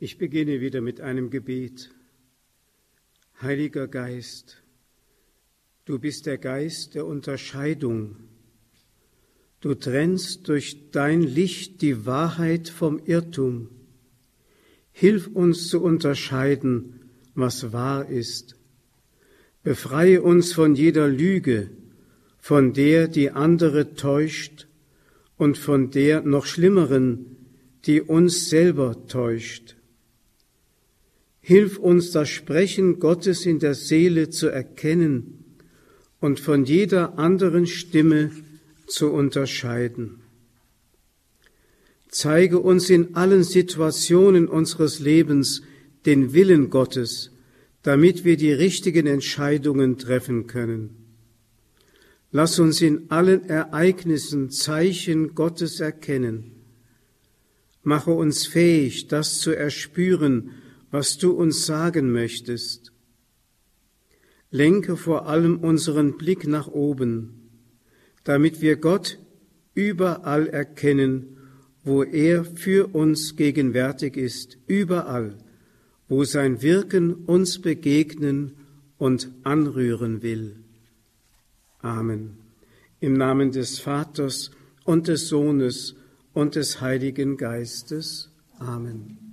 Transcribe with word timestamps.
Ich 0.00 0.18
beginne 0.18 0.60
wieder 0.60 0.80
mit 0.80 1.00
einem 1.00 1.30
Gebet. 1.30 1.90
Heiliger 3.40 3.86
Geist, 3.86 4.60
du 5.84 6.00
bist 6.00 6.26
der 6.26 6.36
Geist 6.36 6.96
der 6.96 7.06
Unterscheidung. 7.06 8.16
Du 9.60 9.74
trennst 9.74 10.48
durch 10.48 10.90
dein 10.90 11.22
Licht 11.22 11.80
die 11.80 12.06
Wahrheit 12.06 12.68
vom 12.68 12.98
Irrtum. 13.06 13.68
Hilf 14.90 15.28
uns 15.28 15.68
zu 15.68 15.80
unterscheiden, 15.80 17.12
was 17.36 17.72
wahr 17.72 18.08
ist. 18.08 18.56
Befreie 19.62 20.22
uns 20.22 20.52
von 20.52 20.74
jeder 20.74 21.06
Lüge, 21.06 21.70
von 22.38 22.72
der 22.72 23.06
die 23.06 23.30
andere 23.30 23.94
täuscht 23.94 24.66
und 25.36 25.56
von 25.56 25.92
der 25.92 26.22
noch 26.22 26.46
schlimmeren, 26.46 27.36
die 27.84 28.00
uns 28.00 28.50
selber 28.50 29.06
täuscht. 29.06 29.76
Hilf 31.46 31.76
uns 31.76 32.10
das 32.10 32.30
Sprechen 32.30 33.00
Gottes 33.00 33.44
in 33.44 33.58
der 33.58 33.74
Seele 33.74 34.30
zu 34.30 34.48
erkennen 34.48 35.44
und 36.18 36.40
von 36.40 36.64
jeder 36.64 37.18
anderen 37.18 37.66
Stimme 37.66 38.30
zu 38.86 39.12
unterscheiden. 39.12 40.22
Zeige 42.08 42.60
uns 42.60 42.88
in 42.88 43.14
allen 43.14 43.44
Situationen 43.44 44.48
unseres 44.48 45.00
Lebens 45.00 45.60
den 46.06 46.32
Willen 46.32 46.70
Gottes, 46.70 47.30
damit 47.82 48.24
wir 48.24 48.38
die 48.38 48.52
richtigen 48.52 49.06
Entscheidungen 49.06 49.98
treffen 49.98 50.46
können. 50.46 50.96
Lass 52.32 52.58
uns 52.58 52.80
in 52.80 53.10
allen 53.10 53.46
Ereignissen 53.50 54.50
Zeichen 54.50 55.34
Gottes 55.34 55.80
erkennen. 55.80 56.52
Mache 57.82 58.12
uns 58.12 58.46
fähig, 58.46 59.08
das 59.08 59.40
zu 59.40 59.54
erspüren, 59.54 60.52
was 60.94 61.18
du 61.18 61.32
uns 61.32 61.66
sagen 61.66 62.12
möchtest. 62.12 62.92
Lenke 64.52 64.96
vor 64.96 65.26
allem 65.26 65.58
unseren 65.58 66.16
Blick 66.16 66.46
nach 66.46 66.68
oben, 66.68 67.50
damit 68.22 68.60
wir 68.60 68.76
Gott 68.76 69.18
überall 69.74 70.46
erkennen, 70.46 71.36
wo 71.82 72.04
er 72.04 72.44
für 72.44 72.94
uns 72.94 73.34
gegenwärtig 73.34 74.16
ist, 74.16 74.56
überall, 74.68 75.36
wo 76.06 76.22
sein 76.22 76.62
Wirken 76.62 77.12
uns 77.12 77.60
begegnen 77.60 78.52
und 78.96 79.32
anrühren 79.42 80.22
will. 80.22 80.60
Amen. 81.80 82.38
Im 83.00 83.14
Namen 83.14 83.50
des 83.50 83.80
Vaters 83.80 84.52
und 84.84 85.08
des 85.08 85.26
Sohnes 85.26 85.96
und 86.34 86.54
des 86.54 86.80
Heiligen 86.80 87.36
Geistes. 87.36 88.30
Amen. 88.60 89.23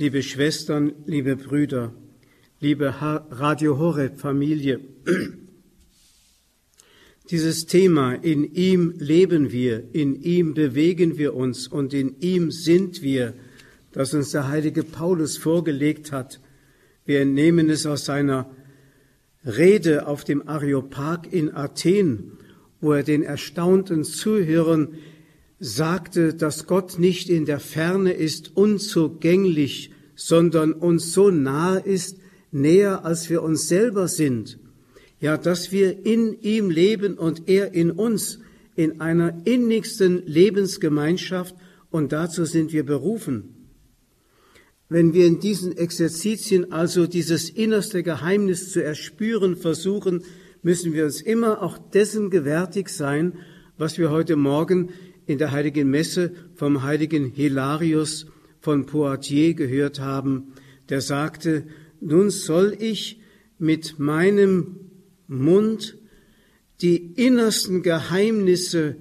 Liebe 0.00 0.22
Schwestern, 0.22 0.92
liebe 1.06 1.34
Brüder, 1.34 1.92
liebe 2.60 2.94
Radio 3.00 3.78
Horeb 3.80 4.20
Familie, 4.20 4.78
dieses 7.32 7.66
Thema, 7.66 8.12
in 8.14 8.44
ihm 8.44 8.94
leben 8.98 9.50
wir, 9.50 9.92
in 9.92 10.14
ihm 10.22 10.54
bewegen 10.54 11.18
wir 11.18 11.34
uns 11.34 11.66
und 11.66 11.94
in 11.94 12.14
ihm 12.20 12.52
sind 12.52 13.02
wir, 13.02 13.34
das 13.90 14.14
uns 14.14 14.30
der 14.30 14.46
heilige 14.46 14.84
Paulus 14.84 15.36
vorgelegt 15.36 16.12
hat. 16.12 16.38
Wir 17.04 17.20
entnehmen 17.22 17.68
es 17.68 17.84
aus 17.84 18.04
seiner 18.04 18.48
Rede 19.44 20.06
auf 20.06 20.22
dem 20.22 20.46
Areopag 20.46 21.26
in 21.32 21.52
Athen, 21.52 22.38
wo 22.80 22.92
er 22.92 23.02
den 23.02 23.24
erstaunten 23.24 24.04
Zuhörern 24.04 24.94
sagte, 25.60 26.34
dass 26.34 26.66
Gott 26.66 26.98
nicht 26.98 27.28
in 27.28 27.44
der 27.44 27.60
Ferne 27.60 28.12
ist, 28.12 28.56
unzugänglich, 28.56 29.90
sondern 30.14 30.72
uns 30.72 31.12
so 31.12 31.30
nahe 31.30 31.80
ist, 31.80 32.18
näher 32.50 33.04
als 33.04 33.28
wir 33.30 33.42
uns 33.42 33.68
selber 33.68 34.08
sind. 34.08 34.58
Ja, 35.20 35.36
dass 35.36 35.72
wir 35.72 36.06
in 36.06 36.40
ihm 36.40 36.70
leben 36.70 37.18
und 37.18 37.48
er 37.48 37.74
in 37.74 37.90
uns, 37.90 38.38
in 38.76 39.00
einer 39.00 39.42
innigsten 39.44 40.24
Lebensgemeinschaft, 40.26 41.54
und 41.90 42.12
dazu 42.12 42.44
sind 42.44 42.72
wir 42.72 42.84
berufen. 42.84 43.54
Wenn 44.90 45.12
wir 45.12 45.26
in 45.26 45.40
diesen 45.40 45.76
Exerzitien 45.76 46.72
also 46.72 47.06
dieses 47.06 47.50
innerste 47.50 48.02
Geheimnis 48.02 48.70
zu 48.72 48.82
erspüren 48.82 49.56
versuchen, 49.56 50.22
müssen 50.62 50.92
wir 50.92 51.04
uns 51.04 51.20
immer 51.20 51.62
auch 51.62 51.78
dessen 51.78 52.30
gewärtig 52.30 52.88
sein, 52.88 53.34
was 53.76 53.98
wir 53.98 54.10
heute 54.10 54.36
Morgen 54.36 54.90
in 55.28 55.36
der 55.36 55.52
heiligen 55.52 55.90
Messe 55.90 56.32
vom 56.54 56.82
heiligen 56.82 57.26
Hilarius 57.26 58.26
von 58.60 58.86
Poitiers 58.86 59.56
gehört 59.56 60.00
haben, 60.00 60.54
der 60.88 61.02
sagte, 61.02 61.66
nun 62.00 62.30
soll 62.30 62.74
ich 62.80 63.20
mit 63.58 63.98
meinem 63.98 64.90
Mund 65.26 65.98
die 66.80 66.96
innersten 66.96 67.82
Geheimnisse 67.82 68.96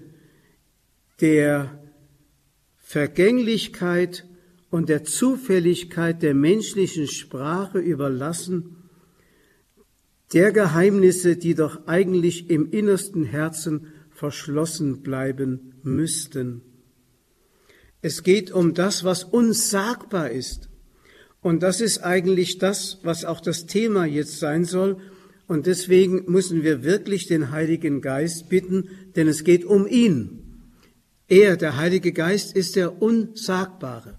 der 1.22 1.82
Vergänglichkeit 2.76 4.26
und 4.70 4.90
der 4.90 5.06
Zufälligkeit 5.06 6.22
der 6.24 6.34
menschlichen 6.34 7.08
Sprache 7.08 7.80
überlassen, 7.80 8.76
der 10.34 10.52
Geheimnisse, 10.52 11.38
die 11.38 11.56
doch 11.56 11.88
eigentlich 11.88 12.50
im 12.50 12.70
innersten 12.70 13.24
Herzen 13.24 13.88
verschlossen 14.18 15.04
bleiben 15.04 15.76
müssten. 15.84 16.64
Es 18.02 18.24
geht 18.24 18.52
um 18.52 18.74
das, 18.74 19.04
was 19.04 19.24
unsagbar 19.24 20.32
ist. 20.32 20.70
Und 21.40 21.62
das 21.62 21.82
ist 21.82 22.00
eigentlich 22.00 22.58
das, 22.58 22.98
was 23.04 23.26
auch 23.26 23.42
das 23.42 23.68
Thema 23.68 24.06
jetzt 24.06 24.40
sein 24.40 24.66
soll. 24.66 24.98
Und 25.46 25.68
deswegen 25.68 26.24
müssen 26.32 26.64
wir 26.64 26.84
wirklich 26.84 27.28
den 27.28 27.52
Heiligen 27.52 28.02
Geist 28.02 28.50
bitten, 28.50 28.90
denn 29.16 29.28
es 29.28 29.44
geht 29.44 29.64
um 29.66 29.86
ihn. 29.86 30.64
Er, 31.28 31.56
der 31.56 31.78
Heilige 31.78 32.12
Geist, 32.12 32.56
ist 32.56 32.76
der 32.76 33.00
Unsagbare. 33.00 34.18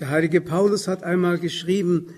Der 0.00 0.10
heilige 0.10 0.40
Paulus 0.40 0.88
hat 0.88 1.04
einmal 1.04 1.38
geschrieben, 1.38 2.14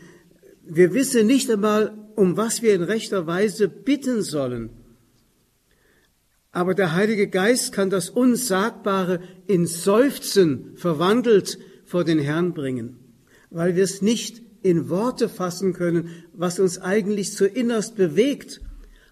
wir 0.65 0.95
wissen 0.95 1.27
nicht 1.27 1.51
einmal, 1.51 1.93
um 2.17 2.39
was 2.39 2.63
wir 2.63 2.75
in 2.75 2.83
rechter 2.83 3.27
Weise 3.27 3.69
bitten 3.69 4.23
sollen. 4.23 4.80
Aber 6.53 6.75
der 6.75 6.95
Heilige 6.95 7.29
Geist 7.29 7.73
kann 7.73 7.91
das 7.91 8.11
Unsagbare 8.11 9.21
in 9.47 9.67
Seufzen 9.67 10.73
verwandelt 10.77 11.59
vor 11.85 12.05
den 12.05 12.19
Herrn 12.19 12.55
bringen, 12.55 12.99
weil 13.51 13.77
wir 13.77 13.85
es 13.85 14.03
nicht 14.03 14.43
in 14.63 14.89
Worte 14.89 15.29
fassen 15.29 15.73
können, 15.73 16.25
was 16.33 16.59
uns 16.59 16.79
eigentlich 16.79 17.33
zu 17.33 17.47
innerst 17.47 17.97
bewegt, 17.97 18.61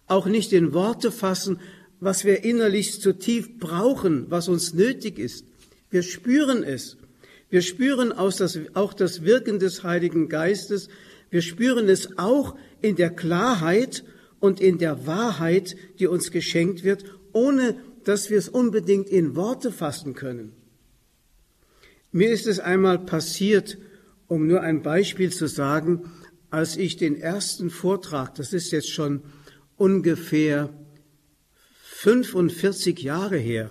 auch 0.07 0.27
nicht 0.27 0.53
in 0.53 0.75
Worte 0.75 1.11
fassen, 1.11 1.61
was 2.01 2.25
wir 2.25 2.45
innerlich 2.45 3.01
zu 3.01 3.17
tief 3.17 3.59
brauchen, 3.59 4.27
was 4.29 4.49
uns 4.49 4.75
nötig 4.75 5.19
ist. 5.19 5.45
Wir 5.91 6.03
spüren 6.03 6.63
es 6.63 6.97
wir 7.51 7.63
spüren 7.63 8.13
auch 8.13 8.93
das 8.93 9.25
Wirken 9.25 9.59
des 9.59 9.83
Heiligen 9.83 10.29
Geistes. 10.29 10.89
Wir 11.31 11.41
spüren 11.41 11.89
es 11.89 12.19
auch 12.19 12.55
in 12.83 12.97
der 12.97 13.11
Klarheit 13.11 14.05
und 14.39 14.61
in 14.61 14.79
der 14.79 15.07
Wahrheit, 15.07 15.75
die 15.99 16.07
uns 16.07 16.31
geschenkt 16.31 16.85
wird, 16.85 17.05
ohne 17.39 17.77
dass 18.03 18.31
wir 18.31 18.39
es 18.39 18.49
unbedingt 18.49 19.09
in 19.09 19.37
Worte 19.37 19.71
fassen 19.71 20.15
können. 20.15 20.53
Mir 22.11 22.31
ist 22.31 22.47
es 22.47 22.59
einmal 22.59 22.99
passiert, 22.99 23.79
um 24.27 24.47
nur 24.47 24.63
ein 24.63 24.83
Beispiel 24.83 25.31
zu 25.31 25.47
sagen, 25.47 26.11
als 26.51 26.77
ich 26.77 26.97
den 26.97 27.21
ersten 27.21 27.71
Vortrag, 27.71 28.35
das 28.35 28.53
ist 28.53 28.73
jetzt 28.73 28.91
schon 28.91 29.23
ungefähr 29.77 30.71
45 31.85 32.99
Jahre 33.03 33.37
her, 33.37 33.71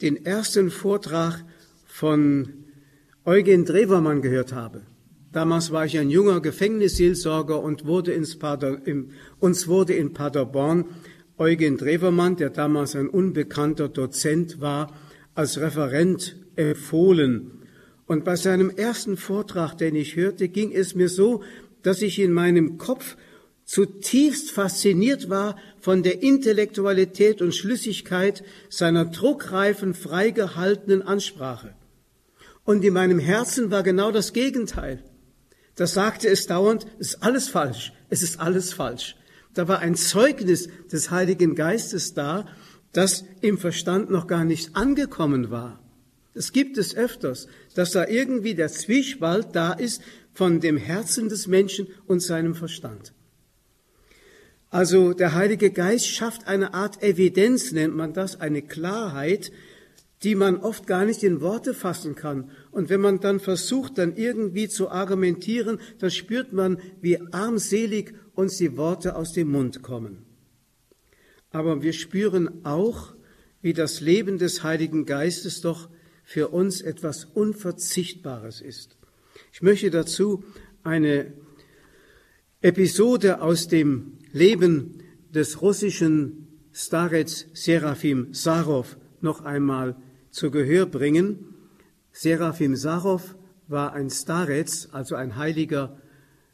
den 0.00 0.24
ersten 0.24 0.70
Vortrag 0.70 1.44
von 1.86 2.64
Eugen 3.24 3.64
Drewermann 3.64 4.22
gehört 4.22 4.52
habe. 4.52 4.82
Damals 5.32 5.70
war 5.70 5.84
ich 5.84 5.98
ein 5.98 6.10
junger 6.10 6.40
Gefängnisseelsorger 6.40 7.60
und 7.60 7.84
wurde 7.84 8.12
ins 8.12 8.38
Pader, 8.38 8.80
uns 9.40 9.66
wurde 9.66 9.94
in 9.94 10.12
Paderborn 10.12 10.84
Eugen 11.36 11.78
Drewermann, 11.78 12.36
der 12.36 12.50
damals 12.50 12.94
ein 12.94 13.08
unbekannter 13.08 13.88
Dozent 13.88 14.60
war, 14.60 14.94
als 15.34 15.58
Referent 15.58 16.36
empfohlen. 16.54 17.50
Und 18.06 18.24
bei 18.24 18.36
seinem 18.36 18.70
ersten 18.70 19.16
Vortrag, 19.16 19.76
den 19.76 19.96
ich 19.96 20.14
hörte, 20.14 20.48
ging 20.48 20.72
es 20.72 20.94
mir 20.94 21.08
so, 21.08 21.42
dass 21.82 22.02
ich 22.02 22.18
in 22.18 22.32
meinem 22.32 22.78
Kopf 22.78 23.16
zutiefst 23.64 24.50
fasziniert 24.50 25.28
war 25.28 25.56
von 25.80 26.02
der 26.02 26.22
Intellektualität 26.22 27.40
und 27.42 27.54
Schlüssigkeit 27.54 28.44
seiner 28.68 29.06
druckreifen, 29.06 29.94
freigehaltenen 29.94 31.02
Ansprache. 31.02 31.74
Und 32.64 32.84
in 32.84 32.94
meinem 32.94 33.18
Herzen 33.18 33.70
war 33.70 33.82
genau 33.82 34.10
das 34.10 34.32
Gegenteil. 34.32 35.02
Da 35.74 35.86
sagte 35.86 36.28
es 36.28 36.46
dauernd, 36.46 36.86
es 36.98 37.14
ist 37.14 37.22
alles 37.22 37.48
falsch, 37.48 37.92
es 38.08 38.22
ist 38.22 38.38
alles 38.38 38.72
falsch. 38.72 39.16
Da 39.54 39.68
war 39.68 39.78
ein 39.78 39.94
Zeugnis 39.94 40.68
des 40.92 41.10
Heiligen 41.10 41.54
Geistes 41.54 42.14
da, 42.14 42.46
das 42.92 43.24
im 43.40 43.58
Verstand 43.58 44.10
noch 44.10 44.26
gar 44.26 44.44
nicht 44.44 44.76
angekommen 44.76 45.50
war. 45.50 45.80
Es 46.34 46.52
gibt 46.52 46.78
es 46.78 46.96
öfters, 46.96 47.46
dass 47.74 47.92
da 47.92 48.06
irgendwie 48.06 48.54
der 48.54 48.68
Zwiespalt 48.68 49.48
da 49.52 49.72
ist 49.72 50.02
von 50.32 50.60
dem 50.60 50.76
Herzen 50.76 51.28
des 51.28 51.46
Menschen 51.46 51.86
und 52.06 52.20
seinem 52.20 52.54
Verstand. 52.54 53.12
Also 54.70 55.12
der 55.12 55.34
Heilige 55.34 55.70
Geist 55.70 56.08
schafft 56.08 56.48
eine 56.48 56.74
Art 56.74 57.00
Evidenz, 57.00 57.70
nennt 57.70 57.94
man 57.94 58.12
das, 58.12 58.40
eine 58.40 58.60
Klarheit, 58.60 59.52
die 60.24 60.34
man 60.34 60.56
oft 60.56 60.88
gar 60.88 61.04
nicht 61.04 61.22
in 61.22 61.40
Worte 61.40 61.74
fassen 61.74 62.16
kann. 62.16 62.50
Und 62.72 62.88
wenn 62.88 63.00
man 63.00 63.20
dann 63.20 63.38
versucht, 63.38 63.98
dann 63.98 64.16
irgendwie 64.16 64.68
zu 64.68 64.90
argumentieren, 64.90 65.78
dann 66.00 66.10
spürt 66.10 66.52
man, 66.52 66.78
wie 67.00 67.20
armselig 67.30 68.14
uns 68.34 68.56
die 68.58 68.76
Worte 68.76 69.16
aus 69.16 69.32
dem 69.32 69.50
Mund 69.50 69.82
kommen. 69.82 70.24
Aber 71.50 71.82
wir 71.82 71.92
spüren 71.92 72.64
auch, 72.64 73.14
wie 73.62 73.72
das 73.72 74.00
Leben 74.00 74.38
des 74.38 74.62
Heiligen 74.62 75.06
Geistes 75.06 75.60
doch 75.60 75.88
für 76.24 76.48
uns 76.48 76.80
etwas 76.80 77.26
Unverzichtbares 77.26 78.60
ist. 78.60 78.96
Ich 79.52 79.62
möchte 79.62 79.90
dazu 79.90 80.44
eine 80.82 81.32
Episode 82.60 83.40
aus 83.40 83.68
dem 83.68 84.18
Leben 84.32 85.02
des 85.30 85.62
russischen 85.62 86.48
Starets 86.72 87.46
Serafim 87.52 88.32
Sarov 88.32 88.96
noch 89.20 89.44
einmal 89.44 89.96
zu 90.30 90.50
Gehör 90.50 90.86
bringen. 90.86 91.54
Serafim 92.10 92.74
Sarov 92.74 93.36
war 93.68 93.92
ein 93.92 94.10
Starets, 94.10 94.88
also 94.92 95.14
ein 95.14 95.36
heiliger, 95.36 96.00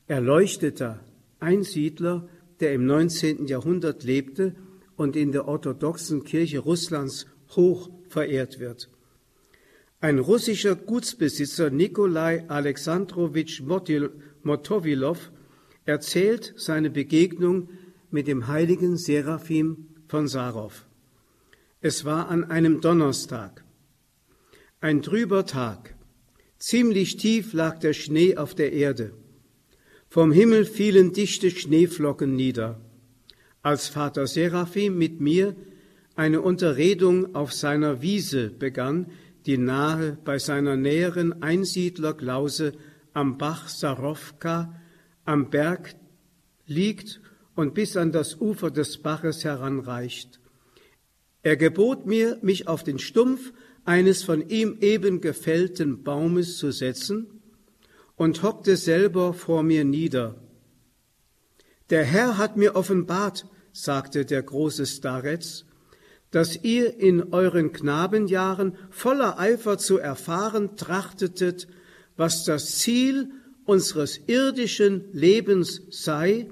erleuchteter 0.07 1.01
Einsiedler, 1.41 2.29
der 2.61 2.75
im 2.75 2.87
19. 2.87 3.47
Jahrhundert 3.47 4.05
lebte 4.05 4.55
und 4.97 5.17
in 5.17 5.33
der 5.33 5.49
orthodoxen 5.49 6.25
Kirche 6.25 6.61
Russlands 6.61 7.27
hoch 7.57 7.91
verehrt 8.09 8.61
wird. 8.61 8.91
Ein 10.01 10.19
russischer 10.19 10.77
Gutsbesitzer 10.77 11.71
Nikolai 11.71 12.45
Alexandrowitsch 12.49 13.63
Motowilow 14.43 15.19
erzählt 15.85 16.55
seine 16.57 16.91
Begegnung 16.91 17.69
mit 18.11 18.27
dem 18.27 18.47
heiligen 18.47 18.97
Seraphim 18.97 19.89
von 20.09 20.27
Sarov. 20.27 20.87
Es 21.81 22.05
war 22.05 22.29
an 22.29 22.45
einem 22.45 22.81
Donnerstag. 22.81 23.65
Ein 24.81 25.03
trüber 25.03 25.47
Tag. 25.47 25.95
Ziemlich 26.59 27.17
tief 27.17 27.53
lag 27.53 27.79
der 27.79 27.93
Schnee 27.93 28.37
auf 28.37 28.55
der 28.55 28.73
Erde. 28.73 29.13
Vom 30.13 30.33
Himmel 30.33 30.65
fielen 30.65 31.13
dichte 31.13 31.53
Schneeflocken 31.53 32.35
nieder. 32.35 32.81
Als 33.63 33.87
Vater 33.87 34.27
Seraphim 34.27 34.99
mit 34.99 35.21
mir 35.21 35.55
eine 36.17 36.41
Unterredung 36.41 37.37
auf 37.37 37.53
seiner 37.53 38.03
Wiese 38.03 38.51
begann, 38.51 39.13
die 39.47 39.57
nahe 39.57 40.19
bei 40.25 40.41
seiner 40.41 40.75
näheren 40.75 41.45
Einsiedlerklause 41.45 42.73
am 43.13 43.39
Bach 43.39 43.69
Sarowka 43.69 44.75
am 45.25 45.49
Berg 45.49 45.95
liegt 46.67 47.21
und 47.55 47.75
bis 47.75 47.97
an 47.97 48.11
das 48.11 48.41
Ufer 48.41 48.73
des 48.73 48.99
Baches 48.99 49.45
heranreicht. 49.45 50.41
Er 51.45 51.57
gebot 51.57 52.07
mir, 52.07 52.37
mich 52.43 52.67
auf 52.67 52.83
den 52.83 52.99
Stumpf 52.99 53.53
eines 53.85 54.25
von 54.25 54.49
ihm 54.49 54.79
eben 54.81 55.21
gefällten 55.21 56.03
Baumes 56.03 56.59
zu 56.59 56.73
setzen 56.73 57.40
und 58.21 58.43
hockte 58.43 58.77
selber 58.77 59.33
vor 59.33 59.63
mir 59.63 59.83
nieder. 59.83 60.35
Der 61.89 62.05
Herr 62.05 62.37
hat 62.37 62.59
mir 62.59 62.77
offenbart, 62.77 63.47
sagte 63.73 64.27
der 64.27 64.43
große 64.43 64.85
Starets, 64.85 65.65
dass 66.31 66.63
ihr 66.63 67.01
in 67.01 67.33
euren 67.33 67.73
Knabenjahren 67.73 68.77
voller 68.91 69.39
Eifer 69.39 69.79
zu 69.79 69.97
erfahren 69.97 70.77
trachtetet, 70.77 71.67
was 72.19 72.45
das 72.45 72.77
Ziel 72.77 73.31
unseres 73.65 74.21
irdischen 74.27 75.07
Lebens 75.13 75.81
sei, 75.89 76.51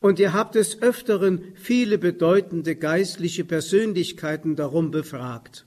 und 0.00 0.18
ihr 0.18 0.32
habt 0.32 0.54
des 0.54 0.80
Öfteren 0.80 1.42
viele 1.56 1.98
bedeutende 1.98 2.74
geistliche 2.74 3.44
Persönlichkeiten 3.44 4.56
darum 4.56 4.90
befragt. 4.90 5.66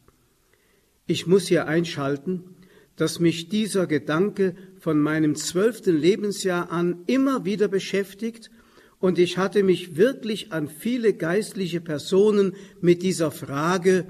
Ich 1.06 1.27
muss 1.27 1.45
hier 1.45 1.68
einschalten, 1.68 2.56
dass 2.95 3.19
mich 3.19 3.50
dieser 3.50 3.86
Gedanke 3.86 4.56
von 4.83 5.00
meinem 5.00 5.35
zwölften 5.35 5.95
Lebensjahr 5.97 6.69
an 6.69 7.03
immer 7.07 7.45
wieder 7.45 7.69
beschäftigt 7.69 8.51
und 9.00 9.18
ich 9.18 9.38
hatte 9.38 9.63
mich 9.63 9.95
wirklich 9.95 10.51
an 10.51 10.68
viele 10.68 11.13
geistliche 11.13 11.80
Personen 11.80 12.53
mit 12.81 13.01
dieser 13.01 13.31
Frage 13.31 14.07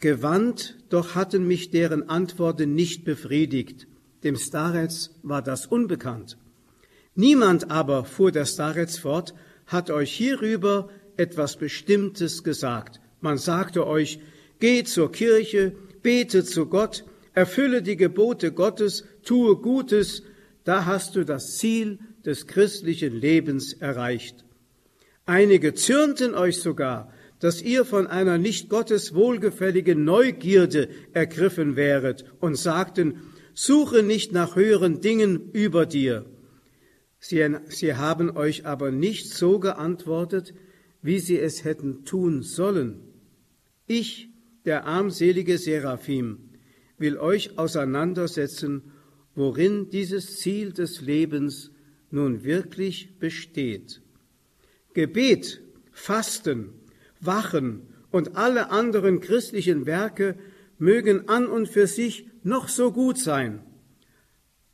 gewandt, 0.00 0.78
doch 0.88 1.14
hatten 1.14 1.46
mich 1.46 1.70
deren 1.70 2.08
Antworten 2.08 2.74
nicht 2.74 3.04
befriedigt. 3.04 3.86
Dem 4.22 4.36
Starets 4.36 5.20
war 5.22 5.42
das 5.42 5.66
unbekannt. 5.66 6.38
Niemand 7.14 7.70
aber, 7.70 8.06
fuhr 8.06 8.32
der 8.32 8.46
Starets 8.46 8.96
fort, 8.96 9.34
hat 9.66 9.90
euch 9.90 10.10
hierüber 10.10 10.88
etwas 11.18 11.58
Bestimmtes 11.58 12.44
gesagt. 12.44 12.98
Man 13.20 13.36
sagte 13.36 13.86
euch, 13.86 14.20
geht 14.58 14.88
zur 14.88 15.12
Kirche, 15.12 15.74
bete 16.02 16.44
zu 16.44 16.64
Gott, 16.64 17.04
erfülle 17.34 17.82
die 17.82 17.96
Gebote 17.96 18.52
Gottes, 18.52 19.04
tue 19.22 19.56
Gutes, 19.56 20.22
da 20.64 20.86
hast 20.86 21.16
du 21.16 21.24
das 21.24 21.58
Ziel 21.58 21.98
des 22.24 22.46
christlichen 22.46 23.14
Lebens 23.14 23.74
erreicht. 23.74 24.44
Einige 25.26 25.74
zürnten 25.74 26.34
euch 26.34 26.60
sogar, 26.60 27.12
dass 27.40 27.60
ihr 27.60 27.84
von 27.84 28.06
einer 28.06 28.38
nicht 28.38 28.68
Gottes 28.70 29.14
wohlgefälligen 29.14 30.04
Neugierde 30.04 30.88
ergriffen 31.12 31.76
wäret 31.76 32.24
und 32.40 32.56
sagten, 32.56 33.20
suche 33.52 34.02
nicht 34.02 34.32
nach 34.32 34.56
höheren 34.56 35.00
Dingen 35.00 35.50
über 35.52 35.86
dir. 35.86 36.24
Sie, 37.18 37.44
sie 37.68 37.94
haben 37.94 38.36
euch 38.36 38.66
aber 38.66 38.90
nicht 38.90 39.30
so 39.30 39.58
geantwortet, 39.58 40.54
wie 41.02 41.18
sie 41.18 41.38
es 41.38 41.64
hätten 41.64 42.04
tun 42.04 42.42
sollen. 42.42 43.00
Ich, 43.86 44.30
der 44.64 44.86
armselige 44.86 45.58
Seraphim, 45.58 46.43
will 47.04 47.18
euch 47.18 47.58
auseinandersetzen, 47.58 48.80
worin 49.34 49.90
dieses 49.90 50.38
Ziel 50.38 50.72
des 50.72 51.02
Lebens 51.02 51.70
nun 52.10 52.44
wirklich 52.44 53.18
besteht. 53.18 54.00
Gebet, 54.94 55.60
Fasten, 55.92 56.70
Wachen 57.20 57.82
und 58.10 58.36
alle 58.36 58.70
anderen 58.70 59.20
christlichen 59.20 59.84
Werke 59.84 60.38
mögen 60.78 61.28
an 61.28 61.46
und 61.46 61.68
für 61.68 61.86
sich 61.86 62.26
noch 62.42 62.68
so 62.68 62.90
gut 62.90 63.18
sein, 63.18 63.60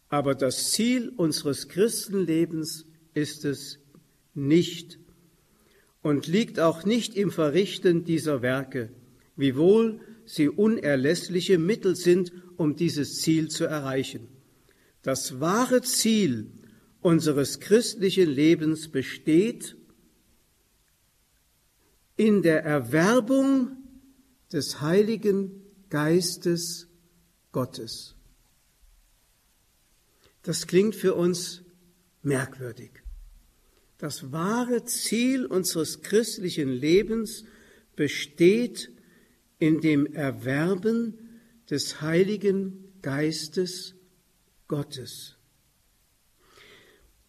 aber 0.08 0.36
das 0.36 0.70
Ziel 0.70 1.08
unseres 1.16 1.68
Christenlebens 1.68 2.86
ist 3.12 3.44
es 3.44 3.80
nicht 4.34 5.00
und 6.00 6.28
liegt 6.28 6.60
auch 6.60 6.84
nicht 6.84 7.16
im 7.16 7.32
Verrichten 7.32 8.04
dieser 8.04 8.40
Werke, 8.40 8.90
wiewohl 9.34 10.00
sie 10.32 10.48
unerlässliche 10.48 11.58
Mittel 11.58 11.96
sind, 11.96 12.32
um 12.56 12.76
dieses 12.76 13.20
Ziel 13.20 13.48
zu 13.48 13.64
erreichen. 13.64 14.28
Das 15.02 15.40
wahre 15.40 15.82
Ziel 15.82 16.52
unseres 17.00 17.58
christlichen 17.58 18.28
Lebens 18.28 18.88
besteht 18.88 19.76
in 22.16 22.42
der 22.42 22.64
Erwerbung 22.64 23.76
des 24.52 24.80
Heiligen 24.80 25.62
Geistes 25.88 26.86
Gottes. 27.50 28.14
Das 30.42 30.68
klingt 30.68 30.94
für 30.94 31.14
uns 31.14 31.62
merkwürdig. 32.22 32.90
Das 33.98 34.30
wahre 34.30 34.84
Ziel 34.84 35.44
unseres 35.44 36.02
christlichen 36.02 36.68
Lebens 36.68 37.44
besteht 37.96 38.92
in 39.60 39.80
dem 39.80 40.06
Erwerben 40.06 41.16
des 41.70 42.00
Heiligen 42.00 42.92
Geistes 43.02 43.94
Gottes. 44.66 45.36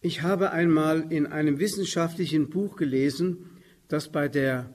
Ich 0.00 0.22
habe 0.22 0.50
einmal 0.50 1.12
in 1.12 1.26
einem 1.26 1.60
wissenschaftlichen 1.60 2.50
Buch 2.50 2.74
gelesen, 2.74 3.50
dass 3.86 4.10
bei 4.10 4.26
der 4.28 4.74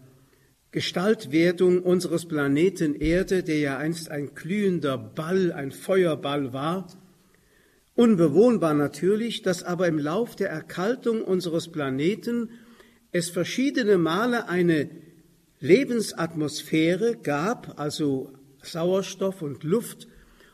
Gestaltwerdung 0.72 1.82
unseres 1.82 2.28
Planeten 2.28 2.94
Erde, 2.94 3.44
der 3.44 3.60
ja 3.60 3.78
einst 3.78 4.10
ein 4.10 4.36
glühender 4.36 4.98
Ball, 4.98 5.52
ein 5.52 5.72
Feuerball 5.72 6.54
war, 6.54 6.88
unbewohnbar 7.96 8.74
natürlich, 8.74 9.42
dass 9.42 9.64
aber 9.64 9.88
im 9.88 9.98
Lauf 9.98 10.36
der 10.36 10.50
Erkaltung 10.50 11.24
unseres 11.24 11.70
Planeten 11.70 12.52
es 13.12 13.30
verschiedene 13.30 13.98
Male 13.98 14.48
eine 14.48 14.90
Lebensatmosphäre 15.60 17.18
gab, 17.18 17.80
also 17.80 18.32
Sauerstoff 18.62 19.42
und 19.42 19.64
Luft, 19.64 20.08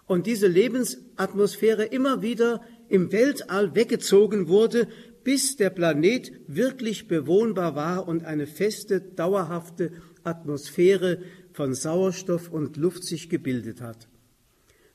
und 0.05 0.27
diese 0.27 0.47
Lebensatmosphäre 0.47 1.85
immer 1.85 2.21
wieder 2.21 2.61
im 2.89 3.11
Weltall 3.11 3.75
weggezogen 3.75 4.47
wurde, 4.47 4.87
bis 5.23 5.55
der 5.55 5.69
Planet 5.69 6.31
wirklich 6.47 7.07
bewohnbar 7.07 7.75
war 7.75 8.07
und 8.07 8.25
eine 8.25 8.45
feste, 8.45 9.01
dauerhafte 9.01 9.91
Atmosphäre 10.23 11.19
von 11.53 11.73
Sauerstoff 11.73 12.49
und 12.49 12.77
Luft 12.77 13.03
sich 13.03 13.29
gebildet 13.29 13.81
hat. 13.81 14.07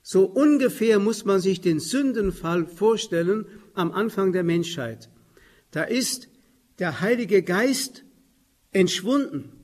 So 0.03 0.25
ungefähr 0.25 0.99
muss 0.99 1.25
man 1.25 1.41
sich 1.41 1.61
den 1.61 1.81
Sündenfall 1.81 2.67
vorstellen 2.67 3.47
am 3.75 3.93
Anfang 3.93 4.33
der 4.33 4.45
Menschheit. 4.45 5.11
Da 5.71 5.83
ist 5.83 6.29
der 6.79 7.00
Heilige 7.00 7.43
Geist 7.43 8.05
entschwunden. 8.73 9.58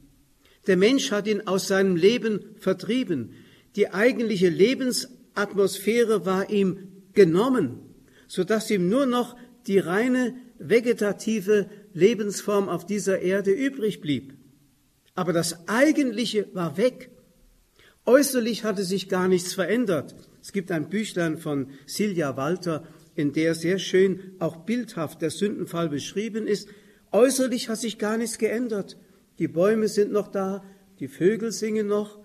Der 0.67 0.77
Mensch 0.77 1.11
hat 1.11 1.27
ihn 1.27 1.47
aus 1.47 1.69
seinem 1.69 1.97
Leben 1.97 2.41
vertrieben. 2.59 3.35
Die 3.77 3.91
eigentliche 3.91 4.49
Lebensatmosphäre 4.49 6.25
war 6.25 6.51
ihm 6.51 6.89
genommen, 7.13 7.81
sodass 8.29 8.71
ihm 8.71 8.89
nur 8.89 9.07
noch 9.07 9.37
die 9.67 9.79
reine 9.79 10.35
vegetative 10.59 11.69
Lebensform 11.93 12.69
auf 12.69 12.87
dieser 12.87 13.21
Erde 13.21 13.51
übrig 13.51 14.01
blieb. 14.01 14.35
Aber 15.15 15.33
das 15.33 15.69
Eigentliche 15.69 16.49
war 16.55 16.77
weg. 16.77 17.11
Äußerlich 18.07 18.65
hatte 18.65 18.85
sich 18.85 19.09
gar 19.09 19.29
nichts 19.29 19.55
verändert. 19.55 20.15
Es 20.43 20.53
gibt 20.53 20.71
ein 20.71 20.91
Büchlein 20.91 21.39
von 21.39 21.69
Silja 21.87 22.37
Walter, 22.37 22.87
in 23.15 23.33
der 23.33 23.55
sehr 23.55 23.79
schön 23.79 24.35
auch 24.41 24.57
bildhaft 24.57 25.23
der 25.23 25.31
Sündenfall 25.31 25.89
beschrieben 25.89 26.47
ist. 26.47 26.69
Äußerlich 27.13 27.69
hat 27.69 27.79
sich 27.79 27.99
gar 27.99 28.19
nichts 28.19 28.39
geändert. 28.39 28.97
Die 29.39 29.49
Bäume 29.49 29.89
sind 29.89 30.13
noch 30.13 30.29
da, 30.29 30.65
die 31.01 31.09
Vögel 31.09 31.53
singen 31.53 31.87
noch 31.87 32.19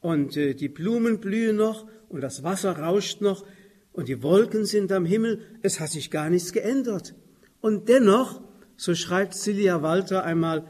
und 0.00 0.36
äh, 0.36 0.54
die 0.54 0.68
Blumen 0.68 1.20
blühen 1.20 1.56
noch 1.56 1.86
und 2.08 2.20
das 2.20 2.42
Wasser 2.42 2.78
rauscht 2.78 3.20
noch 3.20 3.44
und 3.92 4.08
die 4.08 4.22
Wolken 4.22 4.64
sind 4.64 4.92
am 4.92 5.04
Himmel. 5.04 5.40
Es 5.62 5.80
hat 5.80 5.90
sich 5.90 6.10
gar 6.10 6.30
nichts 6.30 6.52
geändert. 6.52 7.14
Und 7.60 7.88
dennoch, 7.88 8.40
so 8.76 8.94
schreibt 8.94 9.34
Silja 9.34 9.82
Walter 9.82 10.24
einmal, 10.24 10.66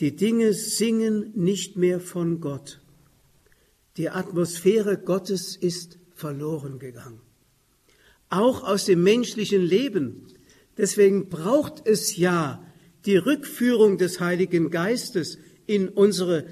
die 0.00 0.16
Dinge 0.16 0.54
singen 0.54 1.32
nicht 1.34 1.76
mehr 1.76 2.00
von 2.00 2.40
Gott. 2.40 2.80
Die 3.98 4.08
Atmosphäre 4.08 4.96
Gottes 4.96 5.56
ist 5.56 5.98
verloren 6.14 6.78
gegangen. 6.78 7.20
Auch 8.30 8.64
aus 8.64 8.86
dem 8.86 9.02
menschlichen 9.02 9.60
Leben. 9.60 10.28
Deswegen 10.78 11.28
braucht 11.28 11.86
es 11.86 12.16
ja 12.16 12.64
die 13.06 13.16
Rückführung 13.16 13.98
des 13.98 14.20
Heiligen 14.20 14.70
Geistes 14.70 15.38
in 15.66 15.88
unsere 15.88 16.46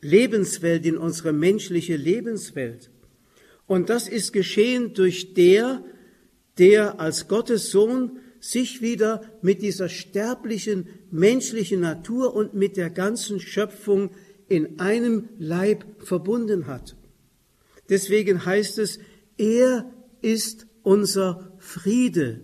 Lebenswelt, 0.00 0.84
in 0.86 0.96
unsere 0.96 1.32
menschliche 1.32 1.96
Lebenswelt. 1.96 2.90
Und 3.66 3.88
das 3.88 4.08
ist 4.08 4.32
geschehen 4.32 4.94
durch 4.94 5.34
der, 5.34 5.84
der 6.58 7.00
als 7.00 7.28
Gottes 7.28 7.70
Sohn 7.70 8.18
sich 8.40 8.82
wieder 8.82 9.22
mit 9.40 9.62
dieser 9.62 9.88
sterblichen 9.88 10.88
menschlichen 11.10 11.80
Natur 11.80 12.34
und 12.34 12.54
mit 12.54 12.76
der 12.76 12.90
ganzen 12.90 13.38
Schöpfung 13.38 14.10
in 14.48 14.80
einem 14.80 15.28
Leib 15.38 15.84
verbunden 15.98 16.66
hat. 16.66 16.96
Deswegen 17.88 18.44
heißt 18.44 18.78
es, 18.78 18.98
er 19.38 19.90
ist 20.20 20.66
unser 20.82 21.52
Friede. 21.58 22.40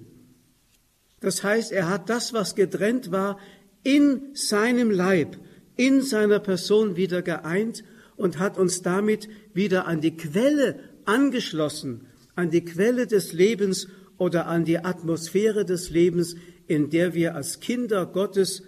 Das 1.20 1.42
heißt, 1.42 1.72
er 1.72 1.88
hat 1.88 2.08
das, 2.08 2.32
was 2.32 2.54
getrennt 2.54 3.10
war, 3.10 3.38
in 3.82 4.34
seinem 4.34 4.90
Leib, 4.90 5.36
in 5.76 6.02
seiner 6.02 6.40
Person 6.40 6.96
wieder 6.96 7.22
geeint 7.22 7.84
und 8.16 8.38
hat 8.38 8.58
uns 8.58 8.82
damit 8.82 9.28
wieder 9.54 9.86
an 9.86 10.00
die 10.00 10.16
Quelle 10.16 10.80
angeschlossen, 11.04 12.06
an 12.34 12.50
die 12.50 12.64
Quelle 12.64 13.06
des 13.06 13.32
Lebens 13.32 13.88
oder 14.18 14.46
an 14.46 14.64
die 14.64 14.78
Atmosphäre 14.78 15.64
des 15.64 15.90
Lebens, 15.90 16.36
in 16.66 16.90
der 16.90 17.14
wir 17.14 17.34
als 17.34 17.60
Kinder 17.60 18.06
Gottes 18.06 18.62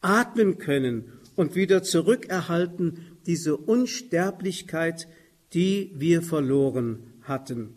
atmen 0.00 0.58
können 0.58 1.12
und 1.34 1.54
wieder 1.56 1.82
zurückerhalten 1.82 3.18
diese 3.26 3.56
Unsterblichkeit, 3.56 5.08
die 5.54 5.92
wir 5.96 6.22
verloren 6.22 7.14
hatten. 7.22 7.74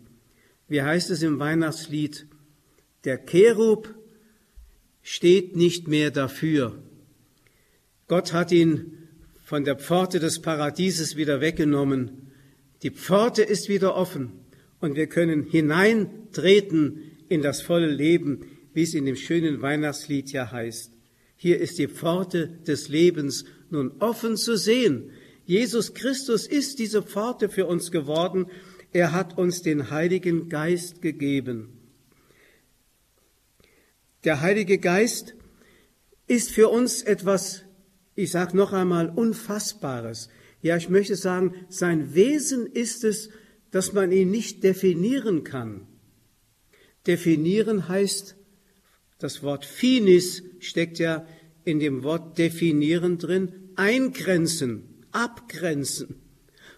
Wie 0.68 0.82
heißt 0.82 1.10
es 1.10 1.22
im 1.22 1.38
Weihnachtslied? 1.38 2.26
Der 3.04 3.24
Cherub 3.24 3.94
steht 5.10 5.56
nicht 5.56 5.88
mehr 5.88 6.10
dafür. 6.10 6.82
Gott 8.08 8.34
hat 8.34 8.52
ihn 8.52 9.08
von 9.42 9.64
der 9.64 9.76
Pforte 9.76 10.20
des 10.20 10.42
Paradieses 10.42 11.16
wieder 11.16 11.40
weggenommen. 11.40 12.30
Die 12.82 12.90
Pforte 12.90 13.42
ist 13.42 13.70
wieder 13.70 13.96
offen 13.96 14.32
und 14.80 14.96
wir 14.96 15.06
können 15.06 15.44
hineintreten 15.44 17.00
in 17.26 17.40
das 17.40 17.62
volle 17.62 17.90
Leben, 17.90 18.44
wie 18.74 18.82
es 18.82 18.92
in 18.92 19.06
dem 19.06 19.16
schönen 19.16 19.62
Weihnachtslied 19.62 20.30
ja 20.32 20.52
heißt. 20.52 20.92
Hier 21.36 21.58
ist 21.58 21.78
die 21.78 21.88
Pforte 21.88 22.58
des 22.66 22.90
Lebens 22.90 23.46
nun 23.70 23.92
offen 24.00 24.36
zu 24.36 24.58
sehen. 24.58 25.10
Jesus 25.46 25.94
Christus 25.94 26.46
ist 26.46 26.78
diese 26.78 27.02
Pforte 27.02 27.48
für 27.48 27.64
uns 27.64 27.90
geworden. 27.90 28.48
Er 28.92 29.12
hat 29.12 29.38
uns 29.38 29.62
den 29.62 29.88
Heiligen 29.88 30.50
Geist 30.50 31.00
gegeben. 31.00 31.77
Der 34.24 34.40
Heilige 34.40 34.78
Geist 34.78 35.34
ist 36.26 36.50
für 36.50 36.70
uns 36.70 37.02
etwas, 37.02 37.62
ich 38.16 38.32
sage 38.32 38.56
noch 38.56 38.72
einmal, 38.72 39.10
Unfassbares. 39.10 40.28
Ja, 40.60 40.76
ich 40.76 40.88
möchte 40.88 41.14
sagen, 41.14 41.54
sein 41.68 42.14
Wesen 42.14 42.66
ist 42.66 43.04
es, 43.04 43.30
dass 43.70 43.92
man 43.92 44.10
ihn 44.10 44.30
nicht 44.30 44.64
definieren 44.64 45.44
kann. 45.44 45.86
Definieren 47.06 47.88
heißt, 47.88 48.36
das 49.18 49.42
Wort 49.44 49.64
finis 49.64 50.42
steckt 50.58 50.98
ja 50.98 51.24
in 51.64 51.78
dem 51.78 52.02
Wort 52.02 52.38
definieren 52.38 53.18
drin, 53.18 53.70
eingrenzen, 53.76 55.04
abgrenzen. 55.12 56.16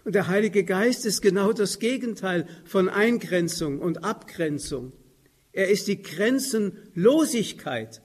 Und 0.03 0.13
der 0.13 0.27
Heilige 0.27 0.63
Geist 0.63 1.05
ist 1.07 1.21
genau 1.21 1.53
das 1.53 1.79
Gegenteil 1.79 2.47
von 2.65 2.87
Eingrenzung 2.87 3.79
und 3.79 4.03
Abgrenzung. 4.03 4.93
Er 5.53 5.69
ist 5.69 5.87
die 5.87 6.01
Grenzenlosigkeit. 6.01 8.01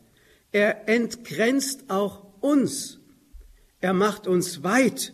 Er 0.52 0.88
entgrenzt 0.88 1.84
auch 1.88 2.26
uns. 2.40 3.00
Er 3.80 3.92
macht 3.92 4.26
uns 4.26 4.62
weit. 4.62 5.12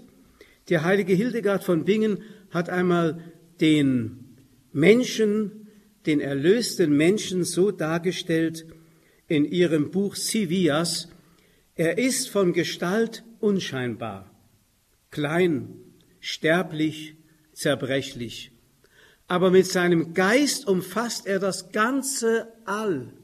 Der 0.69 0.85
heilige 0.85 1.15
Hildegard 1.15 1.65
von 1.65 1.85
Bingen 1.85 2.23
hat 2.51 2.69
einmal 2.69 3.21
den 3.61 4.37
Menschen, 4.73 5.69
den 6.07 6.21
erlösten 6.21 6.97
Menschen 6.97 7.45
so 7.45 7.71
dargestellt 7.71 8.67
in 9.29 9.45
ihrem 9.45 9.91
Buch 9.91 10.17
Sivias, 10.17 11.09
er 11.75 11.99
ist 11.99 12.29
von 12.29 12.53
Gestalt 12.53 13.25
unscheinbar, 13.41 14.31
klein, 15.11 15.75
sterblich, 16.21 17.17
zerbrechlich, 17.53 18.52
aber 19.33 19.51
mit 19.51 19.67
seinem 19.67 20.13
Geist 20.13 20.69
umfasst 20.69 21.27
er 21.27 21.39
das 21.39 21.73
ganze 21.73 22.49
All. 22.67 23.15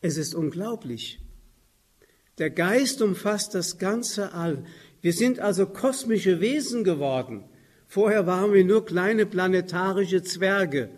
Es 0.00 0.16
ist 0.16 0.34
unglaublich. 0.34 1.20
Der 2.38 2.50
Geist 2.50 3.00
umfasst 3.00 3.54
das 3.54 3.78
ganze 3.78 4.32
All. 4.34 4.64
Wir 5.02 5.12
sind 5.12 5.38
also 5.38 5.66
kosmische 5.66 6.40
Wesen 6.40 6.82
geworden. 6.82 7.44
Vorher 7.86 8.26
waren 8.26 8.52
wir 8.52 8.64
nur 8.64 8.84
kleine 8.84 9.24
planetarische 9.24 10.24
Zwerge. 10.24 10.88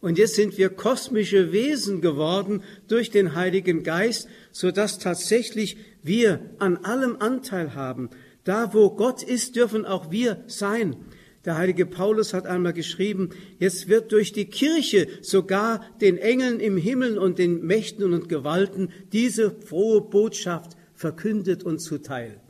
Und 0.00 0.16
jetzt 0.16 0.34
sind 0.34 0.56
wir 0.56 0.70
kosmische 0.70 1.52
Wesen 1.52 2.00
geworden 2.00 2.62
durch 2.88 3.10
den 3.10 3.34
Heiligen 3.34 3.82
Geist, 3.82 4.28
so 4.50 4.70
dass 4.70 4.98
tatsächlich 4.98 5.76
wir 6.02 6.40
an 6.58 6.78
allem 6.78 7.16
Anteil 7.20 7.74
haben. 7.74 8.08
Da, 8.44 8.72
wo 8.72 8.88
Gott 8.88 9.22
ist, 9.22 9.56
dürfen 9.56 9.84
auch 9.84 10.10
wir 10.10 10.42
sein. 10.46 10.96
Der 11.44 11.56
heilige 11.56 11.86
Paulus 11.86 12.34
hat 12.34 12.46
einmal 12.46 12.74
geschrieben, 12.74 13.30
jetzt 13.58 13.88
wird 13.88 14.12
durch 14.12 14.32
die 14.32 14.44
Kirche 14.44 15.08
sogar 15.22 15.84
den 16.00 16.18
Engeln 16.18 16.60
im 16.60 16.76
Himmel 16.76 17.18
und 17.18 17.38
den 17.38 17.64
Mächten 17.64 18.12
und 18.12 18.28
Gewalten 18.28 18.90
diese 19.12 19.50
frohe 19.50 20.02
Botschaft 20.02 20.76
verkündet 20.94 21.62
und 21.62 21.78
zuteil 21.78 22.40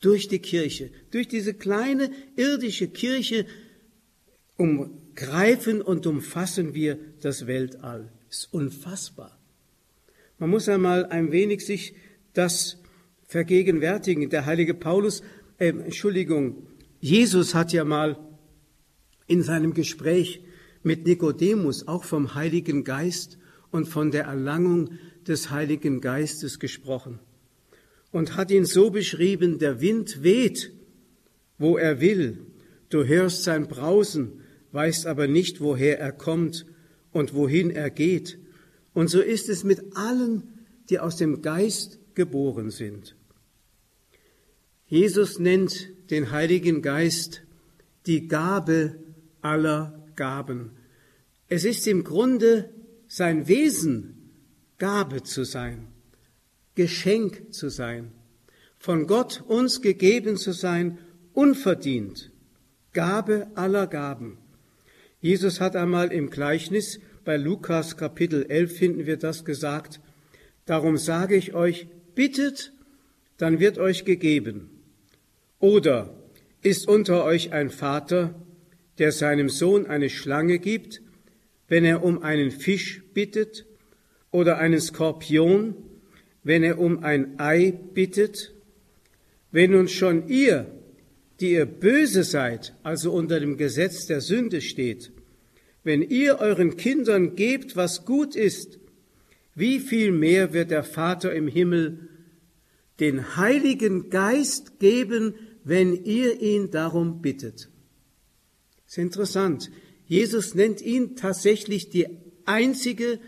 durch 0.00 0.28
die 0.28 0.38
Kirche, 0.38 0.90
durch 1.10 1.28
diese 1.28 1.54
kleine 1.54 2.10
irdische 2.36 2.88
Kirche 2.88 3.46
umgreifen 4.56 5.82
und 5.82 6.06
umfassen 6.06 6.74
wir 6.74 6.98
das 7.20 7.46
Weltall. 7.46 8.10
Ist 8.28 8.52
unfassbar. 8.52 9.38
Man 10.38 10.50
muss 10.50 10.68
einmal 10.68 11.06
ein 11.06 11.32
wenig 11.32 11.64
sich 11.64 11.94
das 12.32 12.78
vergegenwärtigen. 13.26 14.30
Der 14.30 14.46
heilige 14.46 14.74
Paulus, 14.74 15.22
äh, 15.58 15.68
Entschuldigung, 15.68 16.66
Jesus 17.00 17.54
hat 17.54 17.72
ja 17.72 17.84
mal 17.84 18.18
in 19.26 19.42
seinem 19.42 19.74
Gespräch 19.74 20.42
mit 20.82 21.06
Nikodemus 21.06 21.88
auch 21.88 22.04
vom 22.04 22.34
Heiligen 22.34 22.84
Geist 22.84 23.38
und 23.70 23.86
von 23.86 24.10
der 24.10 24.24
Erlangung 24.24 24.90
des 25.26 25.50
Heiligen 25.50 26.00
Geistes 26.00 26.58
gesprochen 26.58 27.18
und 28.12 28.36
hat 28.36 28.50
ihn 28.50 28.64
so 28.64 28.90
beschrieben, 28.90 29.58
der 29.58 29.80
Wind 29.80 30.22
weht, 30.22 30.72
wo 31.58 31.76
er 31.78 32.00
will, 32.00 32.46
du 32.88 33.04
hörst 33.04 33.44
sein 33.44 33.68
Brausen, 33.68 34.40
weißt 34.72 35.06
aber 35.06 35.26
nicht, 35.26 35.60
woher 35.60 35.98
er 35.98 36.12
kommt 36.12 36.66
und 37.12 37.34
wohin 37.34 37.70
er 37.70 37.90
geht. 37.90 38.38
Und 38.92 39.08
so 39.08 39.20
ist 39.20 39.48
es 39.48 39.64
mit 39.64 39.96
allen, 39.96 40.42
die 40.88 40.98
aus 40.98 41.16
dem 41.16 41.42
Geist 41.42 41.98
geboren 42.14 42.70
sind. 42.70 43.16
Jesus 44.86 45.38
nennt 45.38 45.90
den 46.10 46.32
Heiligen 46.32 46.82
Geist 46.82 47.42
die 48.06 48.26
Gabe 48.26 48.96
aller 49.42 50.04
Gaben. 50.16 50.72
Es 51.48 51.64
ist 51.64 51.86
im 51.86 52.04
Grunde 52.04 52.70
sein 53.06 53.48
Wesen, 53.48 54.32
Gabe 54.78 55.22
zu 55.22 55.44
sein, 55.44 55.88
Geschenk 56.74 57.52
zu 57.52 57.68
sein, 57.68 58.12
von 58.78 59.06
Gott 59.06 59.44
uns 59.46 59.82
gegeben 59.82 60.36
zu 60.36 60.52
sein, 60.52 60.98
unverdient, 61.32 62.30
Gabe 62.92 63.48
aller 63.54 63.86
Gaben. 63.86 64.38
Jesus 65.20 65.60
hat 65.60 65.76
einmal 65.76 66.12
im 66.12 66.30
Gleichnis 66.30 66.98
bei 67.24 67.36
Lukas 67.36 67.96
Kapitel 67.96 68.46
11 68.48 68.76
finden 68.76 69.06
wir 69.06 69.18
das 69.18 69.44
gesagt, 69.44 70.00
darum 70.64 70.96
sage 70.96 71.36
ich 71.36 71.52
euch, 71.54 71.86
bittet, 72.14 72.72
dann 73.36 73.60
wird 73.60 73.78
euch 73.78 74.04
gegeben. 74.04 74.79
Oder 75.60 76.14
ist 76.62 76.88
unter 76.88 77.24
euch 77.24 77.52
ein 77.52 77.70
Vater, 77.70 78.34
der 78.98 79.12
seinem 79.12 79.48
Sohn 79.48 79.86
eine 79.86 80.10
Schlange 80.10 80.58
gibt, 80.58 81.02
wenn 81.68 81.84
er 81.84 82.02
um 82.02 82.22
einen 82.22 82.50
Fisch 82.50 83.02
bittet, 83.14 83.66
oder 84.32 84.58
einen 84.58 84.80
Skorpion, 84.80 85.74
wenn 86.42 86.62
er 86.62 86.78
um 86.78 87.04
ein 87.04 87.38
Ei 87.38 87.72
bittet? 87.72 88.54
Wenn 89.52 89.72
nun 89.72 89.88
schon 89.88 90.28
ihr, 90.28 90.66
die 91.40 91.52
ihr 91.52 91.66
böse 91.66 92.24
seid, 92.24 92.74
also 92.82 93.12
unter 93.12 93.40
dem 93.40 93.56
Gesetz 93.56 94.06
der 94.06 94.20
Sünde 94.20 94.60
steht, 94.60 95.12
wenn 95.82 96.02
ihr 96.02 96.38
euren 96.38 96.76
Kindern 96.76 97.36
gebt, 97.36 97.76
was 97.76 98.04
gut 98.04 98.36
ist, 98.36 98.78
wie 99.54 99.78
viel 99.78 100.12
mehr 100.12 100.52
wird 100.52 100.70
der 100.70 100.84
Vater 100.84 101.34
im 101.34 101.48
Himmel 101.48 102.08
den 103.00 103.36
Heiligen 103.36 104.10
Geist 104.10 104.78
geben, 104.78 105.34
wenn 105.64 106.04
ihr 106.04 106.40
ihn 106.40 106.70
darum 106.70 107.20
bittet. 107.20 107.68
Das 108.84 108.94
ist 108.94 108.98
interessant. 108.98 109.70
Jesus 110.06 110.54
nennt 110.54 110.82
ihn 110.82 111.16
tatsächlich 111.16 111.90
die 111.90 112.08
einzige 112.44 113.20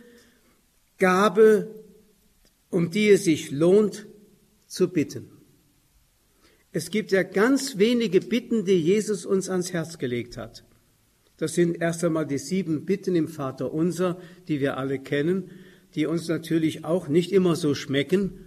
Gabe, 0.98 1.74
um 2.70 2.90
die 2.90 3.10
es 3.10 3.24
sich 3.24 3.50
lohnt 3.50 4.06
zu 4.66 4.88
bitten. 4.88 5.28
Es 6.72 6.90
gibt 6.90 7.12
ja 7.12 7.22
ganz 7.22 7.76
wenige 7.76 8.20
Bitten, 8.20 8.64
die 8.64 8.80
Jesus 8.80 9.26
uns 9.26 9.50
ans 9.50 9.72
Herz 9.72 9.98
gelegt 9.98 10.38
hat. 10.38 10.64
Das 11.36 11.54
sind 11.54 11.80
erst 11.80 12.02
einmal 12.02 12.26
die 12.26 12.38
sieben 12.38 12.86
Bitten 12.86 13.14
im 13.14 13.28
Vater 13.28 13.72
unser, 13.72 14.18
die 14.48 14.60
wir 14.60 14.78
alle 14.78 14.98
kennen, 14.98 15.50
die 15.94 16.06
uns 16.06 16.28
natürlich 16.28 16.84
auch 16.84 17.08
nicht 17.08 17.32
immer 17.32 17.56
so 17.56 17.74
schmecken. 17.74 18.46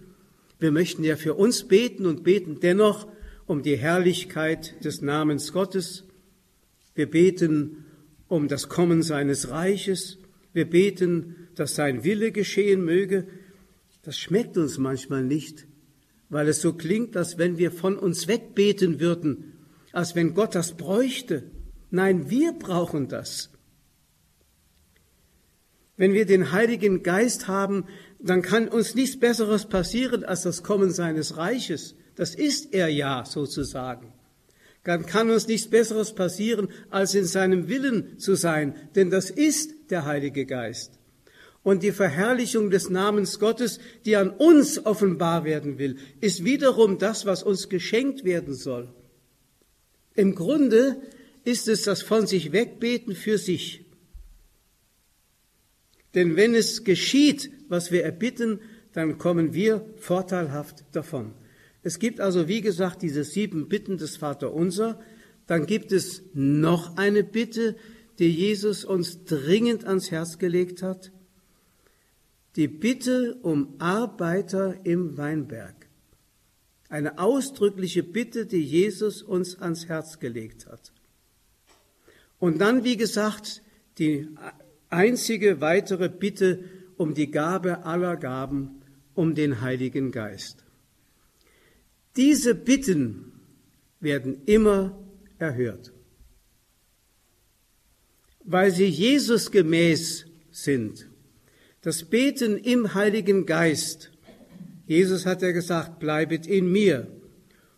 Wir 0.60 0.72
möchten 0.72 1.04
ja 1.04 1.16
für 1.16 1.36
uns 1.36 1.68
beten 1.68 2.06
und 2.06 2.24
beten 2.24 2.60
dennoch 2.62 3.08
um 3.48 3.62
die 3.62 3.78
Herrlichkeit 3.78 4.84
des 4.84 5.02
Namens 5.02 5.54
Gottes. 5.54 6.04
Wir 6.94 7.10
beten 7.10 7.86
um 8.28 8.48
das 8.48 8.70
Kommen 8.70 9.04
seines 9.04 9.50
Reiches. 9.50 10.18
Wir 10.54 10.70
beten, 10.70 11.48
dass 11.56 11.76
sein 11.76 12.04
Wille 12.04 12.32
geschehen 12.32 12.84
möge. 12.84 13.28
Das 14.02 14.18
schmeckt 14.18 14.58
uns 14.58 14.78
manchmal 14.78 15.24
nicht, 15.24 15.68
weil 16.30 16.48
es 16.48 16.62
so 16.62 16.74
klingt, 16.74 17.18
als 17.18 17.38
wenn 17.38 17.58
wir 17.58 17.72
von 17.72 17.98
uns 17.98 18.28
wegbeten 18.28 19.00
würden, 19.00 19.54
als 19.92 20.16
wenn 20.16 20.34
Gott 20.34 20.56
das 20.56 20.78
bräuchte. 20.78 21.44
Nein, 21.92 22.30
wir 22.30 22.54
brauchen 22.54 23.08
das. 23.08 23.52
Wenn 25.98 26.14
wir 26.14 26.26
den 26.26 26.52
Heiligen 26.52 27.04
Geist 27.04 27.48
haben, 27.48 27.86
dann 28.20 28.42
kann 28.42 28.68
uns 28.68 28.96
nichts 28.96 29.20
Besseres 29.20 29.68
passieren 29.68 30.24
als 30.24 30.42
das 30.42 30.64
Kommen 30.64 30.92
seines 30.92 31.38
Reiches. 31.38 31.96
Das 32.16 32.36
ist 32.36 32.74
er 32.74 32.88
ja 32.88 33.26
sozusagen. 33.26 34.14
Dann 34.84 35.06
kann 35.06 35.30
uns 35.32 35.48
nichts 35.48 35.68
Besseres 35.68 36.14
passieren, 36.14 36.70
als 36.90 37.16
in 37.16 37.26
seinem 37.26 37.68
Willen 37.68 38.20
zu 38.20 38.36
sein, 38.36 38.76
denn 38.96 39.10
das 39.10 39.32
ist 39.32 39.72
der 39.90 40.06
Heilige 40.06 40.46
Geist. 40.46 41.00
Und 41.64 41.82
die 41.82 41.92
Verherrlichung 41.92 42.70
des 42.70 42.92
Namens 42.92 43.40
Gottes, 43.40 43.80
die 44.06 44.16
an 44.16 44.30
uns 44.30 44.86
offenbar 44.86 45.44
werden 45.44 45.80
will, 45.80 45.98
ist 46.22 46.46
wiederum 46.46 47.00
das, 47.00 47.26
was 47.26 47.42
uns 47.42 47.70
geschenkt 47.70 48.24
werden 48.24 48.54
soll. 48.54 48.94
Im 50.14 50.36
Grunde 50.36 51.02
ist 51.44 51.68
es 51.68 51.82
das 51.82 52.04
von 52.04 52.28
sich 52.28 52.52
wegbeten 52.52 53.16
für 53.16 53.40
sich. 53.40 53.86
Denn 56.14 56.36
wenn 56.36 56.54
es 56.54 56.84
geschieht, 56.84 57.50
was 57.68 57.92
wir 57.92 58.04
erbitten, 58.04 58.60
dann 58.94 59.18
kommen 59.18 59.56
wir 59.56 59.84
vorteilhaft 59.98 60.86
davon. 60.92 61.34
Es 61.86 62.00
gibt 62.00 62.20
also, 62.20 62.48
wie 62.48 62.62
gesagt, 62.62 63.04
diese 63.04 63.24
sieben 63.24 63.70
Bitten 63.70 63.98
des 63.98 64.18
Vaterunser. 64.18 65.00
Dann 65.46 65.68
gibt 65.68 65.92
es 65.92 66.24
noch 66.34 66.98
eine 66.98 67.24
Bitte, 67.24 67.76
die 68.18 68.32
Jesus 68.32 68.84
uns 68.84 69.24
dringend 69.26 69.86
ans 69.86 70.10
Herz 70.10 70.40
gelegt 70.40 70.82
hat. 70.82 71.12
Die 72.56 72.68
Bitte 72.68 73.38
um 73.44 73.76
Arbeiter 73.78 74.84
im 74.84 75.16
Weinberg. 75.16 75.76
Eine 76.90 77.20
ausdrückliche 77.20 78.02
Bitte, 78.02 78.48
die 78.48 78.64
Jesus 78.64 79.22
uns 79.22 79.62
ans 79.62 79.88
Herz 79.88 80.18
gelegt 80.18 80.66
hat. 80.66 80.92
Und 82.40 82.62
dann, 82.62 82.84
wie 82.84 82.98
gesagt, 82.98 83.62
die 84.00 84.28
einzige 84.90 85.62
weitere 85.62 86.10
Bitte 86.10 86.64
um 86.98 87.14
die 87.14 87.30
Gabe 87.30 87.86
aller 87.86 88.18
Gaben, 88.18 88.82
um 89.14 89.36
den 89.36 89.62
Heiligen 89.62 90.12
Geist. 90.12 90.65
Diese 92.16 92.56
Bitten 92.56 93.34
werden 94.00 94.44
immer 94.46 94.98
erhört, 95.38 95.92
weil 98.44 98.72
sie 98.72 98.86
Jesus 98.86 99.52
gemäß 99.52 100.26
sind. 100.52 101.10
Das 101.82 102.04
Beten 102.04 102.58
im 102.58 102.94
Heiligen 102.94 103.46
Geist. 103.46 104.12
Jesus 104.88 105.26
hat 105.26 105.42
ja 105.42 105.52
gesagt, 105.52 106.00
bleibet 106.00 106.48
in 106.48 106.72
mir 106.72 107.08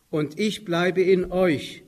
und 0.10 0.40
ich 0.40 0.66
bleibe 0.66 1.02
in 1.02 1.32
euch. 1.32 1.84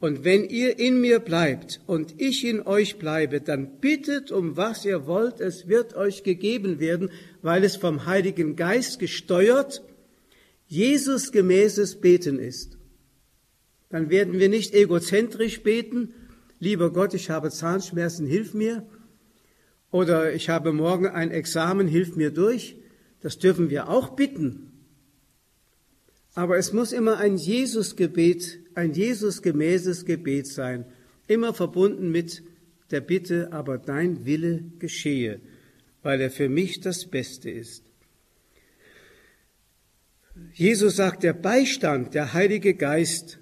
Und 0.00 0.22
wenn 0.22 0.44
ihr 0.44 0.78
in 0.78 1.00
mir 1.00 1.18
bleibt 1.18 1.80
und 1.86 2.20
ich 2.20 2.44
in 2.44 2.60
euch 2.60 2.98
bleibe, 2.98 3.40
dann 3.40 3.80
bittet 3.80 4.30
um 4.30 4.56
was 4.56 4.84
ihr 4.84 5.06
wollt, 5.06 5.40
es 5.40 5.66
wird 5.66 5.94
euch 5.94 6.22
gegeben 6.22 6.78
werden, 6.78 7.10
weil 7.40 7.64
es 7.64 7.76
vom 7.76 8.04
Heiligen 8.04 8.54
Geist 8.54 8.98
gesteuert, 8.98 9.82
Jesus 10.66 11.32
gemäßes 11.32 12.00
Beten 12.00 12.38
ist. 12.38 12.78
Dann 13.90 14.10
werden 14.10 14.38
wir 14.38 14.48
nicht 14.48 14.74
egozentrisch 14.74 15.62
beten, 15.62 16.14
lieber 16.58 16.92
Gott, 16.92 17.14
ich 17.14 17.30
habe 17.30 17.50
Zahnschmerzen, 17.50 18.26
hilf 18.26 18.54
mir, 18.54 18.86
oder 19.90 20.34
ich 20.34 20.48
habe 20.48 20.72
morgen 20.72 21.06
ein 21.06 21.30
Examen, 21.30 21.86
hilf 21.86 22.16
mir 22.16 22.30
durch. 22.30 22.76
Das 23.20 23.38
dürfen 23.38 23.70
wir 23.70 23.88
auch 23.88 24.16
bitten. 24.16 24.72
Aber 26.34 26.58
es 26.58 26.72
muss 26.72 26.92
immer 26.92 27.18
ein 27.18 27.36
Jesus-Gebet 27.36 28.64
ein 28.74 28.92
Jesusgemäßes 28.92 30.04
Gebet 30.04 30.46
sein, 30.46 30.84
immer 31.26 31.54
verbunden 31.54 32.10
mit 32.10 32.42
der 32.90 33.00
Bitte, 33.00 33.52
aber 33.52 33.78
dein 33.78 34.26
Wille 34.26 34.64
geschehe, 34.78 35.40
weil 36.02 36.20
er 36.20 36.30
für 36.30 36.48
mich 36.48 36.80
das 36.80 37.06
Beste 37.06 37.50
ist. 37.50 37.83
Jesus 40.54 40.96
sagt, 40.96 41.24
der 41.24 41.32
Beistand, 41.32 42.14
der 42.14 42.32
Heilige 42.32 42.74
Geist, 42.74 43.40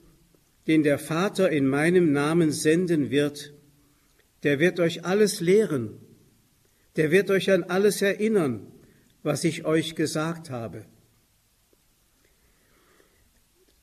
den 0.66 0.82
der 0.82 0.98
Vater 0.98 1.50
in 1.50 1.66
meinem 1.66 2.10
Namen 2.12 2.52
senden 2.52 3.10
wird, 3.10 3.52
der 4.42 4.58
wird 4.58 4.80
euch 4.80 5.04
alles 5.04 5.40
lehren, 5.40 6.00
der 6.96 7.10
wird 7.10 7.30
euch 7.30 7.50
an 7.50 7.64
alles 7.64 8.00
erinnern, 8.00 8.66
was 9.22 9.44
ich 9.44 9.66
euch 9.66 9.94
gesagt 9.94 10.48
habe. 10.48 10.86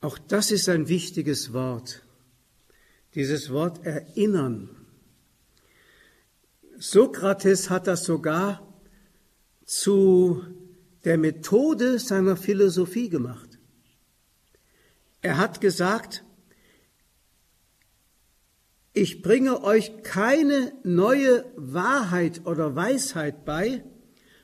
Auch 0.00 0.18
das 0.18 0.50
ist 0.50 0.68
ein 0.68 0.88
wichtiges 0.88 1.52
Wort. 1.52 2.02
Dieses 3.14 3.50
Wort 3.50 3.86
erinnern. 3.86 4.70
Sokrates 6.78 7.70
hat 7.70 7.86
das 7.86 8.04
sogar 8.04 8.66
zu 9.64 10.42
der 11.04 11.18
Methode 11.18 11.98
seiner 11.98 12.36
Philosophie 12.36 13.08
gemacht. 13.08 13.58
Er 15.22 15.38
hat 15.38 15.60
gesagt, 15.60 16.24
ich 18.92 19.22
bringe 19.22 19.62
euch 19.62 20.02
keine 20.02 20.72
neue 20.82 21.44
Wahrheit 21.56 22.44
oder 22.44 22.74
Weisheit 22.74 23.44
bei, 23.44 23.84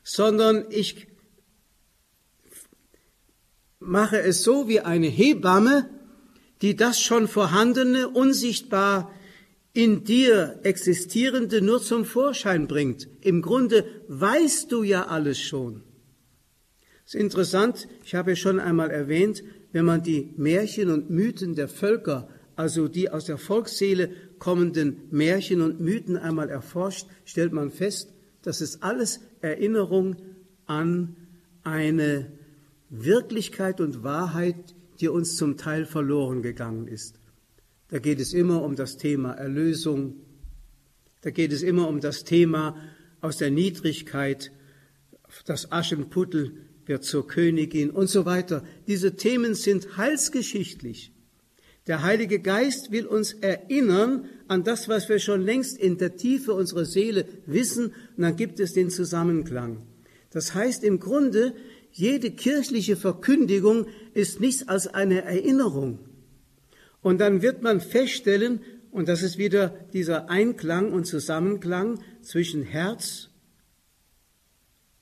sondern 0.03 0.66
ich 0.71 1.09
mache 3.81 4.21
es 4.21 4.42
so 4.42 4.69
wie 4.69 4.81
eine 4.81 5.09
Hebamme, 5.09 5.90
die 6.62 6.77
das 6.77 7.01
schon 7.01 7.29
vorhandene, 7.29 8.09
unsichtbar 8.09 9.12
in 9.73 10.05
dir 10.05 10.61
existierende 10.62 11.61
nur 11.61 11.83
zum 11.83 12.05
Vorschein 12.07 12.66
bringt. 12.66 13.09
Im 13.21 13.42
Grunde 13.42 13.85
weißt 14.09 14.73
du 14.73 14.83
ja 14.83 15.07
alles 15.07 15.38
schon. 15.38 15.83
Es 17.07 17.14
ist 17.14 17.21
interessant, 17.21 17.87
ich 18.05 18.16
habe 18.16 18.35
schon 18.35 18.59
einmal 18.59 18.90
erwähnt, 18.90 19.45
wenn 19.71 19.85
man 19.85 20.03
die 20.03 20.35
Märchen 20.37 20.90
und 20.90 21.09
Mythen 21.09 21.55
der 21.55 21.69
Völker, 21.69 22.29
also 22.57 22.88
die 22.88 23.11
aus 23.11 23.27
der 23.27 23.38
Volksseele 23.38 24.11
kommenden 24.40 25.03
Märchen 25.12 25.61
und 25.61 25.81
Mythen 25.81 26.16
einmal 26.16 26.49
erforscht, 26.49 27.07
stellt 27.25 27.53
man 27.53 27.71
fest, 27.71 28.12
dass 28.42 28.61
es 28.61 28.83
alles 28.83 29.21
Erinnerung 29.40 30.16
an 30.66 31.14
eine 31.62 32.33
Wirklichkeit 32.90 33.81
und 33.81 34.03
Wahrheit, 34.03 34.75
die 34.99 35.09
uns 35.09 35.37
zum 35.37 35.57
Teil 35.57 35.87
verloren 35.87 36.42
gegangen 36.42 36.88
ist. 36.88 37.21
Da 37.88 38.01
geht 38.01 38.19
es 38.19 38.33
immer 38.33 38.62
um 38.62 38.75
das 38.75 38.97
Thema 38.97 39.33
Erlösung, 39.33 40.16
da 41.21 41.31
geht 41.31 41.53
es 41.53 41.62
immer 41.62 41.87
um 41.87 42.01
das 42.01 42.25
Thema 42.25 42.77
aus 43.21 43.37
der 43.37 43.53
Niedrigkeit, 43.53 44.51
das 45.45 45.71
Aschenputtel 45.71 46.66
wird 46.87 47.05
zur 47.05 47.27
Königin 47.27 47.90
und 47.90 48.09
so 48.09 48.25
weiter. 48.25 48.64
Diese 48.87 49.16
Themen 49.16 49.55
sind 49.55 49.96
heilsgeschichtlich. 49.96 51.12
Der 51.87 52.03
Heilige 52.03 52.40
Geist 52.40 52.90
will 52.90 53.07
uns 53.07 53.33
erinnern 53.33 54.29
an 54.49 54.64
das, 54.64 54.88
was 54.88 55.09
wir 55.09 55.18
schon 55.18 55.42
längst 55.42 55.79
in 55.79 55.99
der 55.99 56.16
Tiefe 56.16 56.53
unserer 56.53 56.85
Seele 56.85 57.27
wissen, 57.46 57.87
und 58.16 58.22
dann 58.22 58.37
gibt 58.37 58.59
es 58.59 58.72
den 58.72 58.90
Zusammenklang. 58.90 59.83
Das 60.31 60.55
heißt 60.55 60.83
im 60.83 60.99
Grunde, 60.99 61.55
jede 61.92 62.31
kirchliche 62.31 62.96
Verkündigung 62.96 63.87
ist 64.14 64.40
nichts 64.40 64.66
als 64.68 64.87
eine 64.88 65.22
Erinnerung. 65.22 66.01
Und 67.03 67.20
dann 67.20 67.40
wird 67.40 67.62
man 67.62 67.81
feststellen, 67.81 68.61
und 68.90 69.09
das 69.09 69.22
ist 69.22 69.38
wieder 69.38 69.68
dieser 69.92 70.29
Einklang 70.29 70.92
und 70.92 71.07
Zusammenklang 71.07 72.01
zwischen 72.22 72.62
Herz 72.62 73.29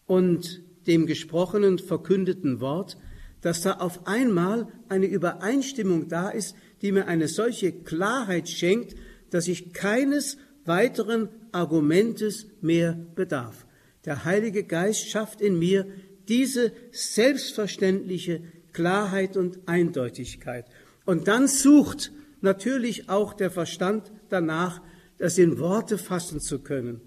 und 0.07 0.64
dem 0.87 1.07
gesprochenen, 1.07 1.79
verkündeten 1.79 2.61
Wort, 2.61 2.97
dass 3.41 3.63
da 3.63 3.73
auf 3.75 4.07
einmal 4.07 4.69
eine 4.89 5.07
Übereinstimmung 5.07 6.09
da 6.09 6.31
ist, 6.31 6.57
die 6.83 6.93
mir 6.93 7.07
eine 7.07 7.29
solche 7.29 7.73
Klarheit 7.73 8.49
schenkt, 8.49 8.95
dass 9.31 9.49
ich 9.49 9.73
keines 9.73 10.39
weiteren 10.65 11.29
Argumentes 11.53 12.47
mehr 12.61 12.99
bedarf. 13.15 13.67
Der 14.05 14.25
Heilige 14.25 14.65
Geist 14.65 15.09
schafft 15.09 15.41
in 15.41 15.59
mir 15.59 15.87
diese 16.29 16.73
selbstverständliche 16.91 18.43
Klarheit 18.73 19.37
und 19.37 19.61
Eindeutigkeit. 19.67 20.67
Und 21.05 21.29
dann 21.29 21.49
sucht 21.49 22.13
natürlich 22.41 23.09
auch 23.09 23.35
der 23.35 23.51
Verstand 23.51 24.11
danach, 24.29 24.81
das 25.19 25.39
in 25.39 25.59
Worte 25.59 25.97
fassen 25.99 26.41
zu 26.41 26.59
können. 26.59 27.01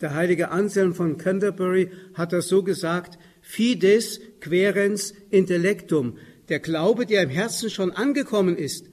Der 0.00 0.14
heilige 0.14 0.50
Anselm 0.50 0.94
von 0.94 1.18
Canterbury 1.18 1.90
hat 2.14 2.32
das 2.32 2.48
so 2.48 2.62
gesagt, 2.62 3.18
Fides 3.40 4.20
querens 4.40 5.12
intellectum, 5.30 6.18
der 6.48 6.60
Glaube, 6.60 7.04
der 7.04 7.22
im 7.22 7.30
Herzen 7.30 7.68
schon 7.68 7.90
angekommen 7.90 8.56
ist, 8.56 8.86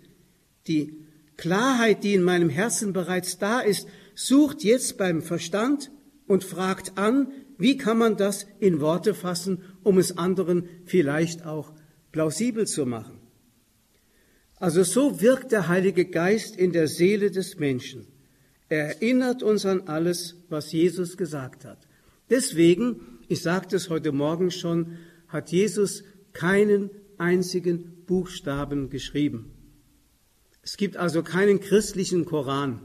die 0.67 1.05
Klarheit, 1.37 2.03
die 2.03 2.13
in 2.13 2.23
meinem 2.23 2.49
Herzen 2.49 2.93
bereits 2.93 3.37
da 3.37 3.59
ist, 3.59 3.87
sucht 4.15 4.63
jetzt 4.63 4.97
beim 4.97 5.21
Verstand 5.21 5.91
und 6.27 6.43
fragt 6.43 6.97
an, 6.97 7.31
wie 7.57 7.77
kann 7.77 7.97
man 7.97 8.17
das 8.17 8.47
in 8.59 8.81
Worte 8.81 9.13
fassen, 9.13 9.63
um 9.83 9.97
es 9.97 10.17
anderen 10.17 10.67
vielleicht 10.85 11.45
auch 11.45 11.73
plausibel 12.11 12.65
zu 12.65 12.85
machen. 12.85 13.19
Also 14.57 14.83
so 14.83 15.21
wirkt 15.21 15.51
der 15.51 15.67
Heilige 15.67 16.05
Geist 16.05 16.55
in 16.55 16.71
der 16.71 16.87
Seele 16.87 17.29
des 17.29 17.59
Menschen. 17.59 18.07
Er 18.69 18.95
erinnert 18.95 19.43
uns 19.43 19.65
an 19.65 19.81
alles, 19.87 20.35
was 20.49 20.71
Jesus 20.71 21.17
gesagt 21.17 21.65
hat. 21.65 21.87
Deswegen, 22.29 23.19
ich 23.27 23.41
sagte 23.41 23.75
es 23.75 23.89
heute 23.89 24.11
Morgen 24.11 24.51
schon, 24.51 24.97
hat 25.27 25.51
Jesus 25.51 26.03
keinen 26.33 26.89
einzigen 27.17 28.05
Buchstaben 28.05 28.89
geschrieben. 28.89 29.51
Es 30.61 30.77
gibt 30.77 30.97
also 30.97 31.21
keinen 31.21 31.59
christlichen 31.59 32.25
Koran. 32.25 32.81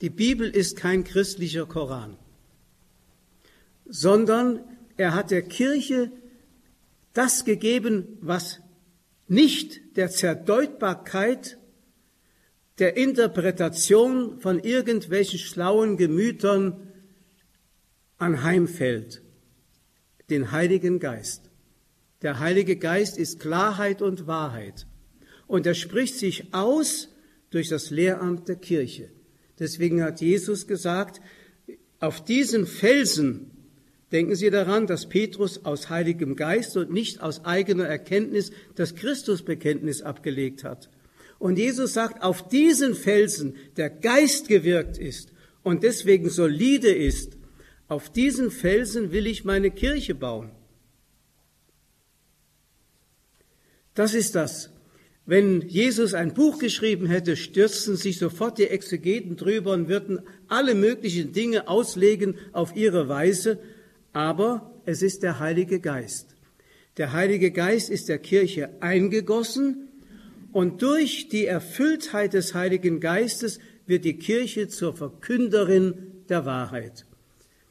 Die 0.00 0.10
Bibel 0.10 0.48
ist 0.48 0.76
kein 0.76 1.02
christlicher 1.02 1.66
Koran, 1.66 2.16
sondern 3.86 4.60
er 4.96 5.14
hat 5.14 5.30
der 5.30 5.42
Kirche 5.42 6.12
das 7.14 7.44
gegeben, 7.44 8.18
was 8.20 8.60
nicht 9.26 9.96
der 9.96 10.10
Zerdeutbarkeit 10.10 11.57
der 12.78 12.96
Interpretation 12.96 14.40
von 14.40 14.60
irgendwelchen 14.60 15.38
schlauen 15.38 15.96
Gemütern 15.96 16.76
anheimfällt, 18.18 19.22
den 20.30 20.52
Heiligen 20.52 21.00
Geist. 21.00 21.50
Der 22.22 22.38
Heilige 22.40 22.76
Geist 22.76 23.18
ist 23.18 23.40
Klarheit 23.40 24.02
und 24.02 24.26
Wahrheit 24.26 24.86
und 25.46 25.66
er 25.66 25.74
spricht 25.74 26.16
sich 26.16 26.52
aus 26.52 27.08
durch 27.50 27.68
das 27.68 27.90
Lehramt 27.90 28.48
der 28.48 28.56
Kirche. 28.56 29.10
Deswegen 29.58 30.02
hat 30.02 30.20
Jesus 30.20 30.66
gesagt, 30.66 31.20
auf 32.00 32.24
diesen 32.24 32.66
Felsen, 32.66 33.50
denken 34.12 34.36
Sie 34.36 34.50
daran, 34.50 34.86
dass 34.86 35.08
Petrus 35.08 35.64
aus 35.64 35.90
Heiligem 35.90 36.36
Geist 36.36 36.76
und 36.76 36.92
nicht 36.92 37.22
aus 37.22 37.44
eigener 37.44 37.86
Erkenntnis 37.86 38.52
das 38.76 38.94
Christusbekenntnis 38.94 40.02
abgelegt 40.02 40.62
hat. 40.62 40.90
Und 41.38 41.58
Jesus 41.58 41.94
sagt, 41.94 42.22
auf 42.22 42.48
diesen 42.48 42.94
Felsen, 42.94 43.56
der 43.76 43.90
Geist 43.90 44.48
gewirkt 44.48 44.98
ist 44.98 45.32
und 45.62 45.82
deswegen 45.82 46.30
solide 46.30 46.92
ist, 46.92 47.36
auf 47.86 48.10
diesen 48.10 48.50
Felsen 48.50 49.12
will 49.12 49.26
ich 49.26 49.44
meine 49.44 49.70
Kirche 49.70 50.14
bauen. 50.14 50.50
Das 53.94 54.14
ist 54.14 54.34
das. 54.34 54.70
Wenn 55.26 55.60
Jesus 55.68 56.14
ein 56.14 56.34
Buch 56.34 56.58
geschrieben 56.58 57.06
hätte, 57.06 57.36
stürzten 57.36 57.96
sich 57.96 58.18
sofort 58.18 58.58
die 58.58 58.68
Exegeten 58.68 59.36
drüber 59.36 59.72
und 59.72 59.88
würden 59.88 60.20
alle 60.48 60.74
möglichen 60.74 61.32
Dinge 61.32 61.68
auslegen 61.68 62.36
auf 62.52 62.74
ihre 62.74 63.08
Weise, 63.08 63.58
aber 64.12 64.72
es 64.86 65.02
ist 65.02 65.22
der 65.22 65.38
Heilige 65.38 65.80
Geist. 65.80 66.34
Der 66.96 67.12
Heilige 67.12 67.50
Geist 67.50 67.90
ist 67.90 68.08
der 68.08 68.18
Kirche 68.18 68.70
eingegossen 68.80 69.87
und 70.52 70.82
durch 70.82 71.28
die 71.28 71.46
Erfülltheit 71.46 72.32
des 72.32 72.54
Heiligen 72.54 73.00
Geistes 73.00 73.58
wird 73.86 74.04
die 74.04 74.18
Kirche 74.18 74.68
zur 74.68 74.94
Verkünderin 74.94 76.24
der 76.28 76.46
Wahrheit. 76.46 77.06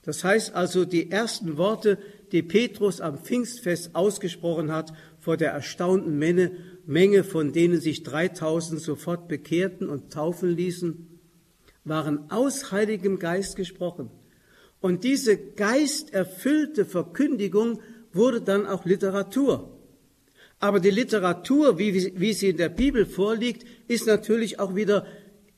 Das 0.04 0.24
heißt 0.24 0.54
also, 0.56 0.86
die 0.86 1.12
ersten 1.12 1.58
Worte, 1.58 1.98
die 2.32 2.42
Petrus 2.42 3.02
am 3.02 3.18
Pfingstfest 3.18 3.96
ausgesprochen 3.96 4.72
hat 4.72 4.94
vor 5.20 5.38
der 5.38 5.52
erstaunten 5.52 6.18
Menge, 6.18 6.52
Menge 6.86 7.24
von 7.24 7.52
denen 7.52 7.82
sich 7.82 8.04
3000 8.04 8.80
sofort 8.82 9.28
bekehrten 9.28 9.90
und 9.90 10.14
taufen 10.14 10.56
ließen, 10.56 11.20
waren 11.84 12.32
aus 12.32 12.72
Heiligem 12.72 13.20
Geist 13.20 13.56
gesprochen. 13.56 14.10
Und 14.80 15.04
diese 15.04 15.38
geisterfüllte 15.38 16.86
Verkündigung 16.86 17.82
wurde 18.14 18.42
dann 18.42 18.66
auch 18.66 18.86
Literatur. 18.86 19.77
Aber 20.60 20.80
die 20.80 20.90
Literatur, 20.90 21.78
wie, 21.78 22.14
wie 22.20 22.34
sie 22.34 22.50
in 22.50 22.58
der 22.58 22.70
Bibel 22.70 23.06
vorliegt, 23.06 23.66
ist 23.88 24.08
natürlich 24.08 24.60
auch 24.60 24.76
wieder 24.76 25.06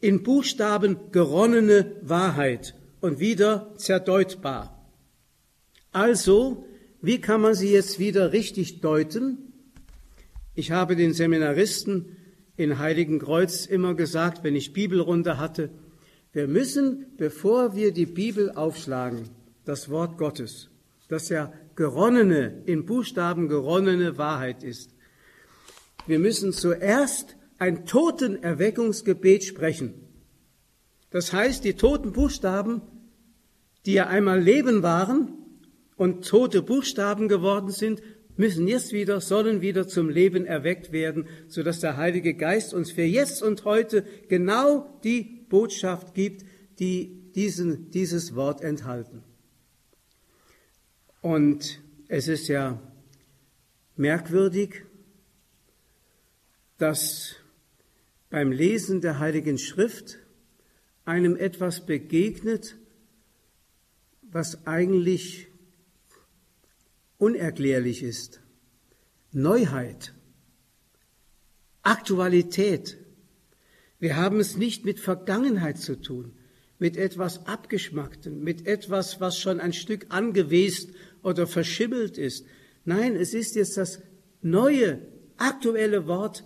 in 0.02 0.24
Buchstaben 0.24 0.98
geronnene 1.12 1.96
Wahrheit 2.02 2.76
und 3.02 3.20
wieder 3.20 3.74
zerdeutbar. 3.78 4.76
Also, 5.92 6.66
wie 7.02 7.20
kann 7.22 7.42
man 7.42 7.56
sie 7.56 7.72
jetzt 7.72 8.00
wieder 8.00 8.34
richtig 8.34 8.82
deuten? 8.82 9.54
Ich 10.54 10.72
habe 10.72 10.96
den 10.96 11.14
Seminaristen 11.14 12.18
in 12.58 12.78
Heiligen 12.78 13.20
Kreuz 13.20 13.66
immer 13.66 13.96
gesagt, 13.96 14.44
wenn 14.44 14.56
ich 14.56 14.74
Bibelrunde 14.74 15.38
hatte, 15.38 15.70
wir 16.34 16.48
müssen, 16.48 17.06
bevor 17.18 17.76
wir 17.76 17.94
die 17.94 18.06
Bibel 18.06 18.52
aufschlagen, 18.52 19.30
das 19.66 19.90
Wort 19.90 20.18
Gottes, 20.18 20.70
das 21.08 21.30
ja 21.30 21.52
geronnene, 21.80 22.62
in 22.66 22.86
Buchstaben 22.86 23.48
geronnene 23.48 24.18
Wahrheit 24.18 24.64
ist. 24.64 24.94
Wir 26.08 26.20
müssen 26.20 26.52
zuerst 26.52 27.38
ein 27.58 27.86
Totenerweckungsgebet 27.86 29.46
sprechen. 29.46 29.94
Das 31.10 31.32
heißt, 31.32 31.64
die 31.64 31.76
toten 31.76 32.12
Buchstaben, 32.12 32.82
die 33.86 33.94
ja 33.94 34.08
einmal 34.08 34.42
Leben 34.42 34.84
waren 34.84 35.38
und 35.96 36.28
tote 36.28 36.64
Buchstaben 36.64 37.30
geworden 37.30 37.72
sind, 37.72 38.02
müssen 38.36 38.68
jetzt 38.68 38.92
wieder, 38.92 39.22
sollen 39.22 39.62
wieder 39.62 39.88
zum 39.88 40.10
Leben 40.10 40.46
erweckt 40.46 40.92
werden, 40.92 41.28
sodass 41.48 41.80
der 41.80 41.96
Heilige 41.96 42.34
Geist 42.34 42.74
uns 42.74 42.92
für 42.92 43.04
jetzt 43.04 43.42
und 43.42 43.64
heute 43.64 44.04
genau 44.28 45.00
die 45.06 45.46
Botschaft 45.48 46.14
gibt, 46.14 46.44
die 46.80 47.32
diesen, 47.36 47.90
dieses 47.90 48.36
Wort 48.36 48.60
enthalten. 48.60 49.24
Und 51.22 51.82
es 52.08 52.28
ist 52.28 52.48
ja 52.48 52.82
merkwürdig, 53.96 54.84
dass 56.78 57.36
beim 58.30 58.52
Lesen 58.52 59.02
der 59.02 59.20
Heiligen 59.20 59.58
Schrift 59.58 60.20
einem 61.04 61.36
etwas 61.36 61.86
begegnet, 61.86 62.78
was 64.22 64.66
eigentlich 64.66 65.48
unerklärlich 67.18 68.04
ist. 68.04 68.42
Neuheit. 69.32 70.14
Aktualität. 71.82 72.98
Wir 74.00 74.16
haben 74.16 74.40
es 74.40 74.56
nicht 74.56 74.86
mit 74.86 75.00
Vergangenheit 75.00 75.80
zu 75.80 76.00
tun, 76.00 76.34
mit 76.78 76.96
etwas 76.96 77.46
Abgeschmacktem, 77.46 78.42
mit 78.42 78.66
etwas, 78.66 79.20
was 79.20 79.38
schon 79.38 79.60
ein 79.60 79.74
Stück 79.74 80.06
angewest 80.10 80.92
oder 81.24 81.48
verschimmelt 81.48 82.18
ist. 82.18 82.46
Nein, 82.86 83.16
es 83.16 83.34
ist 83.34 83.56
jetzt 83.56 83.78
das 83.78 84.02
neue, 84.42 85.00
aktuelle 85.38 86.08
Wort, 86.08 86.44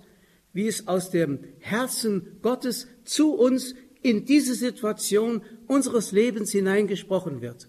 wie 0.54 0.68
es 0.68 0.88
aus 0.88 1.10
dem 1.10 1.40
Herzen 1.60 2.38
Gottes 2.42 2.88
zu 3.04 3.34
uns 3.34 3.76
in 4.02 4.26
diese 4.26 4.54
Situation 4.54 5.42
unseres 5.68 6.12
Lebens 6.12 6.52
hineingesprochen 6.52 7.42
wird. 7.42 7.68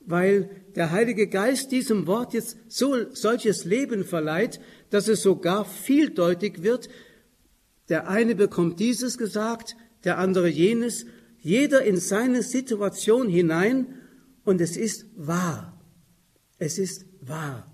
Weil 0.00 0.50
der 0.76 0.92
Heilige 0.92 1.26
Geist 1.26 1.72
diesem 1.72 2.06
Wort 2.06 2.32
jetzt 2.32 2.56
so, 2.68 3.12
solches 3.12 3.64
Leben 3.64 4.04
verleiht, 4.04 4.60
dass 4.90 5.08
es 5.08 5.22
sogar 5.22 5.64
vieldeutig 5.64 6.62
wird. 6.62 6.88
Der 7.88 8.08
eine 8.08 8.34
bekommt 8.34 8.80
dieses 8.80 9.18
gesagt, 9.18 9.76
der 10.04 10.18
andere 10.18 10.48
jenes, 10.48 11.06
jeder 11.40 11.82
in 11.82 11.96
seine 11.96 12.42
Situation 12.42 13.28
hinein 13.28 13.98
und 14.44 14.60
es 14.60 14.76
ist 14.76 15.06
wahr. 15.16 15.69
Es 16.60 16.78
ist 16.78 17.06
wahr. 17.22 17.66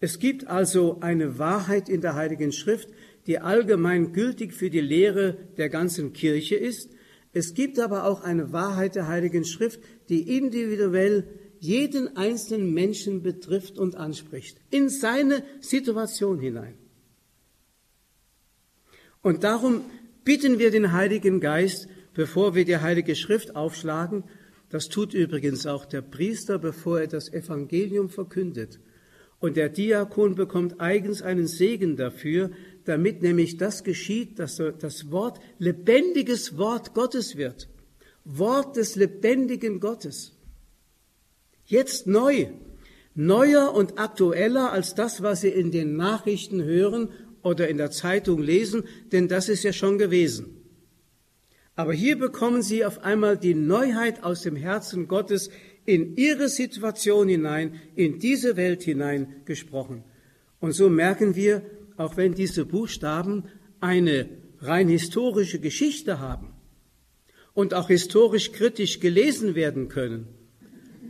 Es 0.00 0.18
gibt 0.20 0.46
also 0.46 1.00
eine 1.00 1.38
Wahrheit 1.38 1.88
in 1.88 2.02
der 2.02 2.14
Heiligen 2.14 2.52
Schrift, 2.52 2.88
die 3.26 3.40
allgemein 3.40 4.12
gültig 4.12 4.52
für 4.52 4.70
die 4.70 4.80
Lehre 4.80 5.36
der 5.56 5.70
ganzen 5.70 6.12
Kirche 6.12 6.54
ist. 6.54 6.90
Es 7.32 7.54
gibt 7.54 7.80
aber 7.80 8.04
auch 8.04 8.22
eine 8.22 8.52
Wahrheit 8.52 8.94
der 8.94 9.08
Heiligen 9.08 9.44
Schrift, 9.44 9.80
die 10.08 10.36
individuell 10.36 11.26
jeden 11.58 12.16
einzelnen 12.16 12.72
Menschen 12.72 13.22
betrifft 13.22 13.78
und 13.78 13.96
anspricht, 13.96 14.60
in 14.70 14.90
seine 14.90 15.42
Situation 15.60 16.38
hinein. 16.38 16.74
Und 19.22 19.42
darum 19.42 19.80
bitten 20.22 20.58
wir 20.58 20.70
den 20.70 20.92
Heiligen 20.92 21.40
Geist, 21.40 21.88
bevor 22.12 22.54
wir 22.54 22.66
die 22.66 22.76
Heilige 22.76 23.16
Schrift 23.16 23.56
aufschlagen, 23.56 24.24
das 24.70 24.88
tut 24.88 25.14
übrigens 25.14 25.66
auch 25.66 25.86
der 25.86 26.02
Priester, 26.02 26.58
bevor 26.58 27.00
er 27.00 27.06
das 27.06 27.32
Evangelium 27.32 28.10
verkündet. 28.10 28.80
Und 29.40 29.56
der 29.56 29.68
Diakon 29.68 30.34
bekommt 30.34 30.80
eigens 30.80 31.22
einen 31.22 31.46
Segen 31.46 31.96
dafür, 31.96 32.50
damit 32.84 33.22
nämlich 33.22 33.56
das 33.56 33.84
geschieht, 33.84 34.38
dass 34.38 34.56
das 34.56 35.10
Wort 35.10 35.40
lebendiges 35.58 36.58
Wort 36.58 36.94
Gottes 36.94 37.36
wird. 37.36 37.68
Wort 38.24 38.76
des 38.76 38.96
lebendigen 38.96 39.80
Gottes. 39.80 40.32
Jetzt 41.64 42.06
neu, 42.06 42.48
neuer 43.14 43.72
und 43.74 43.98
aktueller 43.98 44.72
als 44.72 44.94
das, 44.94 45.22
was 45.22 45.42
Sie 45.42 45.48
in 45.48 45.70
den 45.70 45.96
Nachrichten 45.96 46.62
hören 46.62 47.10
oder 47.42 47.68
in 47.68 47.78
der 47.78 47.90
Zeitung 47.90 48.42
lesen, 48.42 48.84
denn 49.12 49.28
das 49.28 49.48
ist 49.48 49.62
ja 49.62 49.72
schon 49.72 49.98
gewesen. 49.98 50.57
Aber 51.78 51.92
hier 51.92 52.18
bekommen 52.18 52.60
Sie 52.60 52.84
auf 52.84 53.04
einmal 53.04 53.38
die 53.38 53.54
Neuheit 53.54 54.24
aus 54.24 54.42
dem 54.42 54.56
Herzen 54.56 55.06
Gottes 55.06 55.48
in 55.86 56.16
Ihre 56.16 56.48
Situation 56.48 57.28
hinein, 57.28 57.80
in 57.94 58.18
diese 58.18 58.56
Welt 58.56 58.82
hinein 58.82 59.36
gesprochen. 59.44 60.02
Und 60.58 60.72
so 60.72 60.88
merken 60.88 61.36
wir, 61.36 61.62
auch 61.96 62.16
wenn 62.16 62.34
diese 62.34 62.66
Buchstaben 62.66 63.44
eine 63.78 64.28
rein 64.58 64.88
historische 64.88 65.60
Geschichte 65.60 66.18
haben 66.18 66.52
und 67.54 67.74
auch 67.74 67.86
historisch 67.86 68.50
kritisch 68.50 68.98
gelesen 68.98 69.54
werden 69.54 69.88
können, 69.88 70.26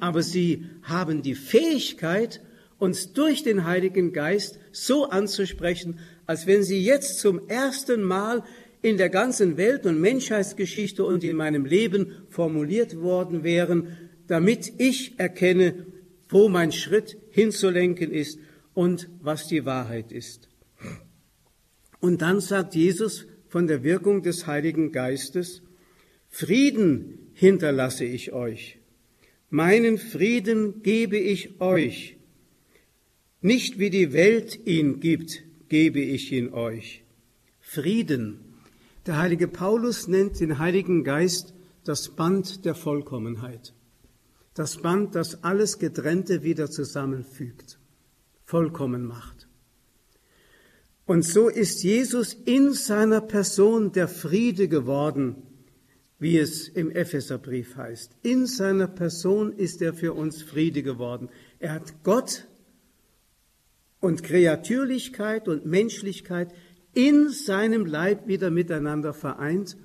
aber 0.01 0.21
sie 0.23 0.67
haben 0.83 1.23
die 1.23 1.35
Fähigkeit, 1.35 2.43
uns 2.79 3.15
durch 3.15 3.43
den 3.43 3.65
Heiligen 3.65 4.13
Geist 4.13 4.59
so 4.71 5.09
anzusprechen, 5.09 5.99
als 6.27 6.47
wenn 6.47 6.63
sie 6.63 6.85
jetzt 6.85 7.21
zum 7.21 7.49
ersten 7.49 8.03
Mal 8.03 8.45
in 8.83 8.97
der 8.97 9.09
ganzen 9.09 9.57
Welt- 9.57 9.87
und 9.87 10.01
Menschheitsgeschichte 10.01 11.05
und 11.05 11.25
in 11.25 11.37
meinem 11.37 11.65
Leben 11.65 12.13
formuliert 12.29 13.01
worden 13.01 13.43
wären, 13.43 13.89
damit 14.27 14.73
ich 14.79 15.19
erkenne, 15.19 15.87
wo 16.29 16.49
mein 16.49 16.73
Schritt 16.73 17.17
hinzulenken 17.31 18.13
ist 18.13 18.39
und 18.75 19.09
was 19.21 19.47
die 19.49 19.65
Wahrheit 19.65 20.13
ist. 20.13 20.49
Und 22.01 22.23
dann 22.23 22.41
sagt 22.41 22.75
Jesus 22.75 23.27
von 23.49 23.67
der 23.67 23.83
Wirkung 23.83 24.23
des 24.23 24.47
Heiligen 24.47 24.93
Geistes, 24.93 25.63
Frieden 26.29 27.31
hinterlasse 27.33 28.05
ich 28.05 28.33
euch. 28.33 28.79
Meinen 29.51 29.97
Frieden 29.97 30.83
gebe 30.83 31.17
ich 31.17 31.61
euch. 31.61 32.17
Nicht 33.41 33.79
wie 33.79 33.91
die 33.91 34.13
Welt 34.13 34.59
ihn 34.67 35.01
gibt, 35.01 35.43
gebe 35.69 36.01
ich 36.01 36.33
ihn 36.33 36.53
euch. 36.53 37.03
Frieden. 37.61 38.48
Der 39.09 39.17
heilige 39.17 39.49
Paulus 39.49 40.07
nennt 40.07 40.39
den 40.39 40.59
Heiligen 40.59 41.03
Geist 41.03 41.55
das 41.83 42.11
Band 42.11 42.67
der 42.67 42.75
Vollkommenheit. 42.75 43.73
Das 44.53 44.77
Band, 44.77 45.15
das 45.15 45.43
alles 45.43 45.79
Getrennte 45.79 46.43
wieder 46.43 46.71
zusammenfügt, 46.71 47.79
vollkommen 48.45 49.07
macht. 49.07 49.49
Und 51.07 51.25
so 51.25 51.49
ist 51.49 51.83
Jesus 51.85 52.35
in 52.35 52.75
seiner 52.75 53.23
Person 53.23 53.93
der 53.93 54.09
Friede 54.09 54.69
geworden, 54.69 55.37
wie 56.19 56.37
es 56.37 56.69
im 56.69 56.91
Epheserbrief 56.91 57.77
heißt. 57.77 58.15
In 58.23 58.45
seiner 58.45 58.89
Person 58.89 59.55
ist 59.55 59.81
er 59.81 59.95
für 59.95 60.13
uns 60.13 60.43
Friede 60.43 60.83
geworden. 60.83 61.31
Er 61.61 61.73
hat 61.73 62.05
Gott 62.05 62.47
und 64.01 64.23
Kreatürlichkeit 64.23 65.49
und 65.49 65.65
Menschlichkeit 65.65 66.53
in 66.99 67.29
seinem 67.31 67.87
Leib 67.87 68.27
wieder 68.27 68.51
miteinander 68.51 69.15
vereint 69.15 69.77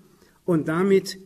und 0.46 0.68
damit 0.68 1.20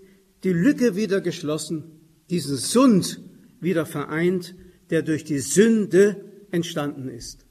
die 0.43 0.52
Lücke 0.52 0.97
wieder 0.97 1.21
geschlossen, 1.21 2.02
diesen 2.30 2.58
Sund 2.58 3.21
wieder 3.62 3.86
vereint, 3.86 4.54
der 4.89 5.02
durch 5.02 5.23
die 5.23 5.39
Sünde 5.39 6.26
entstanden 6.52 7.08
ist. 7.08 7.45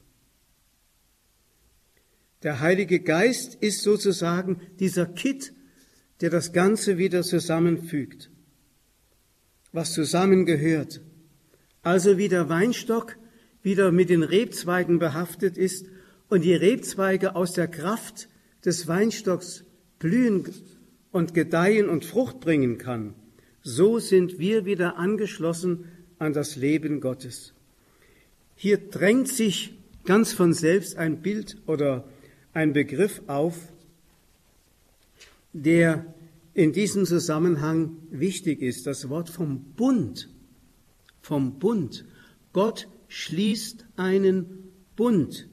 Der 2.42 2.60
Heilige 2.60 3.00
Geist 3.00 3.54
ist 3.54 3.82
sozusagen 3.82 4.60
dieser 4.80 5.06
Kitt, 5.06 5.54
der 6.20 6.28
das 6.28 6.52
Ganze 6.52 6.98
wieder 6.98 7.22
zusammenfügt, 7.22 8.30
was 9.72 9.94
zusammengehört. 9.94 11.00
Also 11.80 12.18
wie 12.18 12.28
der 12.28 12.50
Weinstock 12.50 13.16
wieder 13.62 13.92
mit 13.92 14.10
den 14.10 14.22
Rebzweigen 14.22 14.98
behaftet 14.98 15.56
ist 15.56 15.86
und 16.28 16.44
die 16.44 16.54
Rebzweige 16.54 17.36
aus 17.36 17.52
der 17.52 17.68
Kraft 17.68 18.28
des 18.64 18.88
Weinstocks 18.88 19.64
blühen 19.98 20.44
und 21.12 21.34
gedeihen 21.34 21.88
und 21.88 22.04
Frucht 22.04 22.40
bringen 22.40 22.78
kann, 22.78 23.14
so 23.62 23.98
sind 23.98 24.38
wir 24.38 24.64
wieder 24.64 24.96
angeschlossen 24.96 25.86
an 26.18 26.32
das 26.32 26.56
Leben 26.56 27.00
Gottes. 27.00 27.52
Hier 28.54 28.78
drängt 28.78 29.28
sich 29.28 29.74
ganz 30.04 30.32
von 30.32 30.54
selbst 30.54 30.96
ein 30.96 31.20
Bild 31.20 31.56
oder 31.66 32.08
ein 32.52 32.72
Begriff 32.72 33.22
auf, 33.26 33.56
der 35.52 36.14
in 36.54 36.72
diesem 36.72 37.04
Zusammenhang 37.04 37.98
wichtig 38.10 38.62
ist, 38.62 38.86
das 38.86 39.08
Wort 39.10 39.28
vom 39.28 39.60
Bund. 39.76 40.30
Vom 41.20 41.58
Bund. 41.58 42.06
Gott 42.52 42.88
schließt 43.08 43.84
einen 43.96 44.70
Bund. 44.96 45.48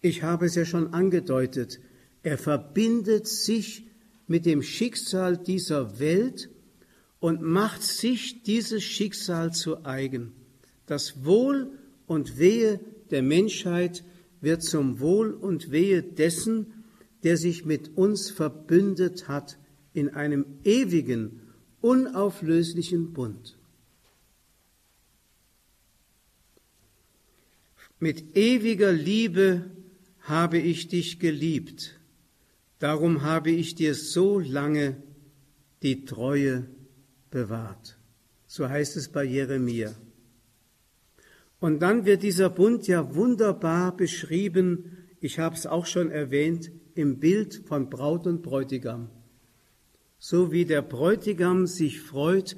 Ich 0.00 0.22
habe 0.22 0.46
es 0.46 0.54
ja 0.54 0.64
schon 0.64 0.92
angedeutet. 0.92 1.80
Er 2.22 2.38
verbindet 2.38 3.26
sich 3.26 3.86
mit 4.26 4.46
dem 4.46 4.62
Schicksal 4.62 5.36
dieser 5.36 5.98
Welt 5.98 6.50
und 7.20 7.42
macht 7.42 7.82
sich 7.82 8.42
dieses 8.42 8.82
Schicksal 8.82 9.52
zu 9.52 9.84
eigen. 9.84 10.32
Das 10.86 11.24
Wohl 11.24 11.70
und 12.06 12.38
Wehe 12.38 12.80
der 13.10 13.22
Menschheit 13.22 14.04
wird 14.40 14.62
zum 14.62 15.00
Wohl 15.00 15.32
und 15.32 15.70
Wehe 15.70 16.02
dessen, 16.02 16.84
der 17.22 17.36
sich 17.36 17.64
mit 17.64 17.96
uns 17.96 18.30
verbündet 18.30 19.28
hat 19.28 19.58
in 19.92 20.10
einem 20.10 20.44
ewigen, 20.64 21.40
unauflöslichen 21.80 23.12
Bund. 23.12 23.58
Mit 27.98 28.36
ewiger 28.36 28.92
Liebe 28.92 29.70
habe 30.28 30.58
ich 30.58 30.88
dich 30.88 31.20
geliebt, 31.20 32.00
darum 32.78 33.22
habe 33.22 33.50
ich 33.50 33.74
dir 33.74 33.94
so 33.94 34.38
lange 34.38 34.96
die 35.82 36.04
Treue 36.04 36.66
bewahrt. 37.30 37.96
So 38.46 38.68
heißt 38.68 38.96
es 38.96 39.08
bei 39.08 39.24
Jeremia. 39.24 39.94
Und 41.60 41.80
dann 41.80 42.04
wird 42.04 42.22
dieser 42.22 42.50
Bund 42.50 42.86
ja 42.86 43.14
wunderbar 43.14 43.96
beschrieben, 43.96 44.96
ich 45.20 45.38
habe 45.38 45.54
es 45.54 45.66
auch 45.66 45.86
schon 45.86 46.10
erwähnt, 46.10 46.70
im 46.94 47.18
Bild 47.18 47.62
von 47.66 47.88
Braut 47.88 48.26
und 48.26 48.42
Bräutigam. 48.42 49.10
So 50.18 50.50
wie 50.50 50.64
der 50.64 50.82
Bräutigam 50.82 51.66
sich 51.66 52.00
freut 52.00 52.56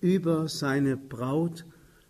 über 0.00 0.48
seine 0.48 0.96
Braut, 0.96 1.66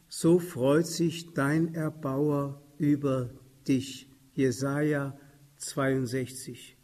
so 0.08 0.38
freut 0.38 0.86
sich 0.86 1.32
dein 1.32 1.74
Erbauer 1.74 2.62
über 2.78 3.30
dich. 3.66 4.09
Jesaja 4.40 5.18
62. 5.59 6.76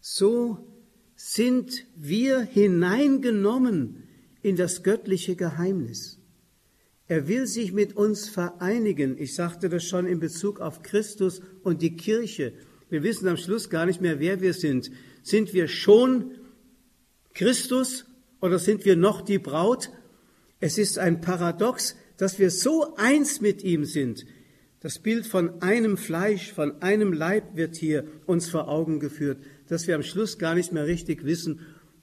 so 0.00 0.66
sind 1.14 1.86
wir 1.96 2.40
hineingenommen 2.40 4.04
in 4.42 4.56
das 4.56 4.82
göttliche 4.82 5.36
Geheimnis. 5.36 6.18
Er 7.06 7.26
will 7.28 7.46
sich 7.46 7.72
mit 7.72 7.96
uns 7.96 8.28
vereinigen. 8.28 9.16
Ich 9.18 9.34
sagte 9.34 9.68
das 9.68 9.84
schon 9.84 10.06
in 10.06 10.20
Bezug 10.20 10.60
auf 10.60 10.82
Christus 10.82 11.40
und 11.62 11.80
die 11.80 11.96
Kirche. 11.96 12.52
Wir 12.90 13.02
wissen 13.02 13.28
am 13.28 13.36
Schluss 13.36 13.70
gar 13.70 13.86
nicht 13.86 14.00
mehr, 14.00 14.20
wer 14.20 14.40
wir 14.40 14.54
sind. 14.54 14.90
Sind 15.22 15.54
wir 15.54 15.68
schon 15.68 16.32
Christus 17.34 18.04
oder 18.40 18.58
sind 18.58 18.84
wir 18.84 18.96
noch 18.96 19.22
die 19.22 19.38
Braut? 19.38 19.90
Es 20.60 20.76
ist 20.76 20.98
ein 20.98 21.20
Paradox, 21.20 21.96
dass 22.16 22.38
wir 22.38 22.50
so 22.50 22.96
eins 22.96 23.40
mit 23.40 23.62
ihm 23.62 23.84
sind. 23.84 24.26
Das 24.80 24.98
Bild 24.98 25.26
von 25.26 25.60
einem 25.60 25.96
Fleisch, 25.96 26.52
von 26.52 26.82
einem 26.82 27.12
Leib 27.12 27.56
wird 27.56 27.76
hier 27.76 28.04
uns 28.26 28.48
vor 28.48 28.68
Augen 28.68 29.00
geführt, 29.00 29.38
dass 29.68 29.86
wir 29.86 29.96
am 29.96 30.02
Schluss 30.02 30.38
gar 30.38 30.54
nicht 30.54 30.72
mehr 30.72 30.86
richtig 30.86 31.24
wissen, 31.24 31.60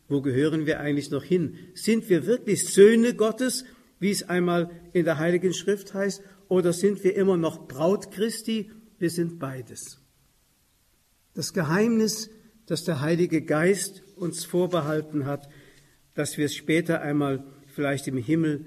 wo 0.08 0.22
gehören 0.22 0.66
wir 0.66 0.80
eigentlich 0.80 1.10
noch 1.10 1.24
hin? 1.24 1.56
Sind 1.74 2.10
wir 2.10 2.26
wirklich 2.26 2.66
Söhne 2.74 3.16
Gottes 3.16 3.66
wie 4.00 4.12
es 4.12 4.28
einmal 4.30 4.70
in 4.94 5.06
der 5.06 5.18
Heiligen 5.18 5.54
Schrift 5.54 5.94
heißt, 5.94 6.22
oder 6.48 6.74
sind 6.74 7.04
wir 7.04 7.16
immer 7.16 7.38
noch 7.38 7.68
Braut 7.68 8.12
Christi? 8.12 8.72
Wir 9.00 9.10
sind 9.10 9.40
beides. 9.40 10.00
Das 11.34 11.54
Geheimnis, 11.54 12.30
das 12.66 12.84
der 12.84 13.02
Heilige 13.02 13.42
Geist 13.42 14.04
uns 14.16 14.46
vorbehalten 14.46 15.26
hat, 15.26 15.50
dass 16.14 16.38
wir 16.38 16.46
es 16.46 16.56
später 16.56 17.02
einmal 17.02 17.44
vielleicht 17.68 18.08
im 18.08 18.18
Himmel 18.18 18.66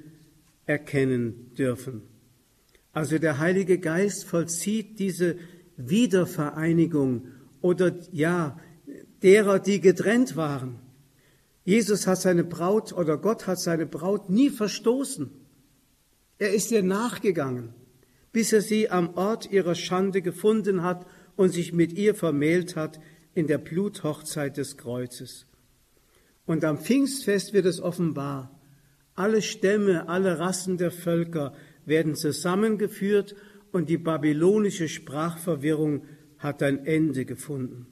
erkennen 0.67 1.55
dürfen. 1.57 2.03
Also 2.99 3.19
der 3.19 3.39
Heilige 3.39 3.79
Geist 3.79 4.25
vollzieht 4.25 4.99
diese 4.99 5.37
Wiedervereinigung 5.77 7.29
oder 7.61 7.97
ja, 8.11 8.59
derer, 9.23 9.61
die 9.61 9.81
getrennt 9.81 10.35
waren. 10.35 10.81
Jesus 11.65 12.09
hat 12.09 12.21
seine 12.21 12.43
Braut 12.43 12.93
oder 12.93 13.17
Gott 13.17 13.47
hat 13.47 13.61
seine 13.61 13.87
Braut 13.87 14.31
nie 14.31 14.51
verstoßen. 14.51 15.31
Er 16.39 16.53
ist 16.53 16.73
ihr 16.73 16.83
nachgegangen, 16.83 17.73
bis 18.33 18.53
er 18.53 18.63
sie 18.63 18.91
am 18.91 19.15
Ort 19.15 19.49
ihrer 19.49 19.77
Schande 19.77 20.21
gefunden 20.21 20.83
hat 20.83 21.07
und 21.37 21.51
sich 21.51 21.73
mit 21.73 21.93
ihr 21.93 22.17
vermählt 22.17 22.75
hat 22.75 22.99
in 23.33 23.47
der 23.47 23.59
Bluthochzeit 23.59 24.57
des 24.57 24.77
Kreuzes. 24.77 25.47
Und 26.47 26.65
am 26.65 26.79
Pfingstfest 26.79 27.53
wird 27.53 27.67
es 27.67 27.81
offenbar. 27.81 28.61
Alle 29.15 29.41
Stämme, 29.41 30.09
alle 30.09 30.41
Rassen 30.41 30.79
der 30.79 30.91
Völker 30.91 31.55
werden 31.89 32.15
zusammengeführt 32.15 33.35
und 33.73 33.89
die 33.89 33.99
babylonische 33.99 34.89
Sprachverwirrung 34.89 36.05
hat 36.39 36.63
ein 36.63 36.87
Ende 36.87 37.25
gefunden. 37.25 37.87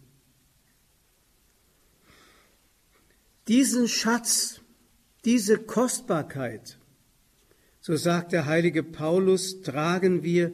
Diesen 3.49 3.87
Schatz, 3.87 4.61
diese 5.25 5.59
Kostbarkeit, 5.59 6.79
so 7.81 7.95
sagt 7.95 8.33
der 8.33 8.47
heilige 8.47 8.83
Paulus, 8.83 9.63
tragen 9.63 10.25
wir 10.25 10.53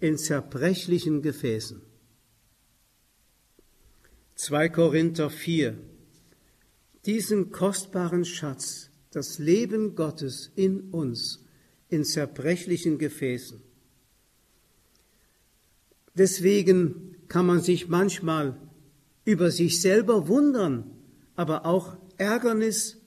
in 0.00 0.18
zerbrechlichen 0.18 1.22
Gefäßen. 1.22 1.80
2 4.34 4.68
Korinther 4.70 5.30
4. 5.30 5.78
Diesen 7.06 7.52
kostbaren 7.52 8.24
Schatz, 8.24 8.90
das 9.12 9.38
Leben 9.38 9.94
Gottes 9.94 10.50
in 10.56 10.90
uns, 10.90 11.41
in 11.92 12.04
zerbrechlichen 12.04 12.98
Gefäßen. 12.98 13.60
Deswegen 16.14 17.16
kann 17.28 17.46
man 17.46 17.60
sich 17.60 17.88
manchmal 17.88 18.56
über 19.24 19.50
sich 19.50 19.80
selber 19.80 20.26
wundern, 20.26 20.90
aber 21.36 21.66
auch 21.66 21.96
Ärgernis 22.16 22.98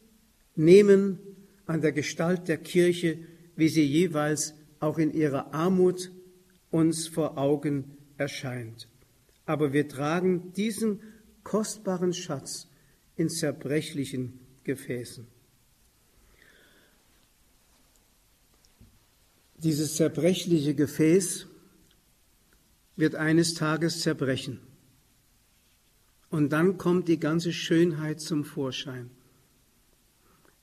nehmen 0.56 1.19
an 1.65 1.82
der 1.82 1.91
Gestalt 1.91 2.48
der 2.48 2.58
Kirche, 2.58 3.19
wie 3.56 3.69
sie 3.69 3.84
jeweils 3.84 4.54
auch 4.80 5.00
in 5.00 5.13
ihrer 5.13 5.54
Armut 5.54 6.12
uns 6.69 7.08
vor 7.08 7.38
Augen 7.38 7.98
erscheint. 8.17 8.88
Aber 9.45 9.74
wir 9.74 9.88
tragen 9.88 10.54
diesen 10.54 11.00
kostbaren 11.43 12.13
Schatz 12.13 12.67
in 13.15 13.30
zerbrechlichen 13.30 14.39
Gefäßen. 14.63 15.35
Dieses 19.65 19.95
zerbrechliche 19.95 20.75
Gefäß 20.75 21.47
wird 22.97 23.15
eines 23.15 23.56
Tages 23.56 23.99
zerbrechen. 24.01 24.60
Und 26.30 26.51
dann 26.51 26.78
kommt 26.78 27.08
die 27.08 27.19
ganze 27.19 27.51
Schönheit 27.51 28.21
zum 28.21 28.43
Vorschein. 28.43 29.10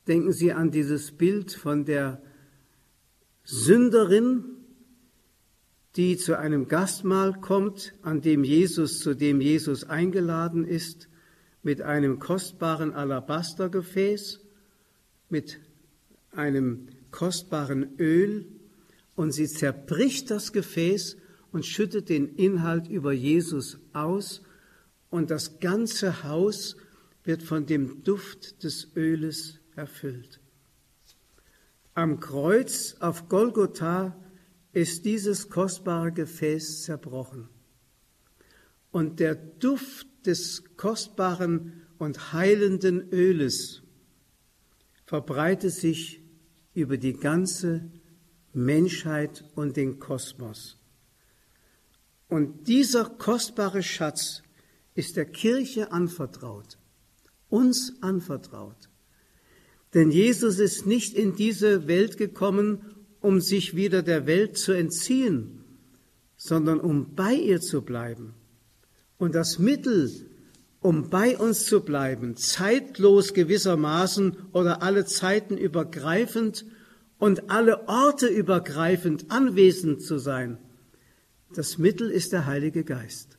Denken 0.06 0.32
Sie 0.32 0.52
an 0.52 0.70
dieses 0.70 1.10
Bild 1.10 1.50
von 1.50 1.84
der 1.84 2.22
Sünderin, 3.42 4.44
die 5.96 6.16
zu 6.16 6.38
einem 6.38 6.68
Gastmahl 6.68 7.32
kommt, 7.40 7.94
an 8.02 8.20
dem 8.20 8.44
Jesus, 8.44 9.00
zu 9.00 9.16
dem 9.16 9.40
Jesus 9.40 9.82
eingeladen 9.82 10.64
ist, 10.64 11.08
mit 11.64 11.82
einem 11.82 12.20
kostbaren 12.20 12.92
Alabastergefäß, 12.92 14.38
mit 15.28 15.58
einem 16.30 16.86
kostbaren 17.10 17.98
Öl, 17.98 18.61
und 19.14 19.32
sie 19.32 19.48
zerbricht 19.48 20.30
das 20.30 20.52
Gefäß 20.52 21.16
und 21.52 21.66
schüttet 21.66 22.08
den 22.08 22.34
Inhalt 22.34 22.88
über 22.88 23.12
Jesus 23.12 23.78
aus 23.92 24.42
und 25.10 25.30
das 25.30 25.60
ganze 25.60 26.24
Haus 26.24 26.76
wird 27.24 27.42
von 27.42 27.66
dem 27.66 28.02
Duft 28.02 28.64
des 28.64 28.88
Öles 28.96 29.58
erfüllt. 29.76 30.40
Am 31.94 32.20
Kreuz 32.20 32.96
auf 33.00 33.28
Golgotha 33.28 34.16
ist 34.72 35.04
dieses 35.04 35.50
kostbare 35.50 36.12
Gefäß 36.12 36.84
zerbrochen. 36.84 37.48
Und 38.90 39.20
der 39.20 39.34
Duft 39.34 40.06
des 40.24 40.64
kostbaren 40.76 41.82
und 41.98 42.32
heilenden 42.32 43.10
Öles 43.12 43.82
verbreitet 45.04 45.72
sich 45.72 46.22
über 46.74 46.96
die 46.96 47.12
ganze 47.12 47.90
Menschheit 48.52 49.44
und 49.54 49.76
den 49.76 49.98
Kosmos. 49.98 50.76
Und 52.28 52.68
dieser 52.68 53.04
kostbare 53.04 53.82
Schatz 53.82 54.42
ist 54.94 55.16
der 55.16 55.26
Kirche 55.26 55.92
anvertraut, 55.92 56.78
uns 57.48 57.94
anvertraut. 58.00 58.88
Denn 59.94 60.10
Jesus 60.10 60.58
ist 60.58 60.86
nicht 60.86 61.14
in 61.14 61.34
diese 61.34 61.86
Welt 61.86 62.16
gekommen, 62.16 62.80
um 63.20 63.40
sich 63.40 63.76
wieder 63.76 64.02
der 64.02 64.26
Welt 64.26 64.56
zu 64.56 64.72
entziehen, 64.72 65.62
sondern 66.36 66.80
um 66.80 67.14
bei 67.14 67.34
ihr 67.34 67.60
zu 67.60 67.82
bleiben. 67.82 68.34
Und 69.18 69.34
das 69.34 69.58
Mittel, 69.58 70.10
um 70.80 71.10
bei 71.10 71.38
uns 71.38 71.66
zu 71.66 71.80
bleiben, 71.80 72.36
zeitlos 72.36 73.34
gewissermaßen 73.34 74.36
oder 74.52 74.82
alle 74.82 75.04
Zeiten 75.04 75.56
übergreifend 75.56 76.64
und 77.22 77.50
alle 77.50 77.86
Orte 77.86 78.26
übergreifend 78.26 79.30
anwesend 79.30 80.02
zu 80.02 80.18
sein, 80.18 80.58
das 81.54 81.78
Mittel 81.78 82.10
ist 82.10 82.32
der 82.32 82.46
Heilige 82.46 82.82
Geist. 82.82 83.38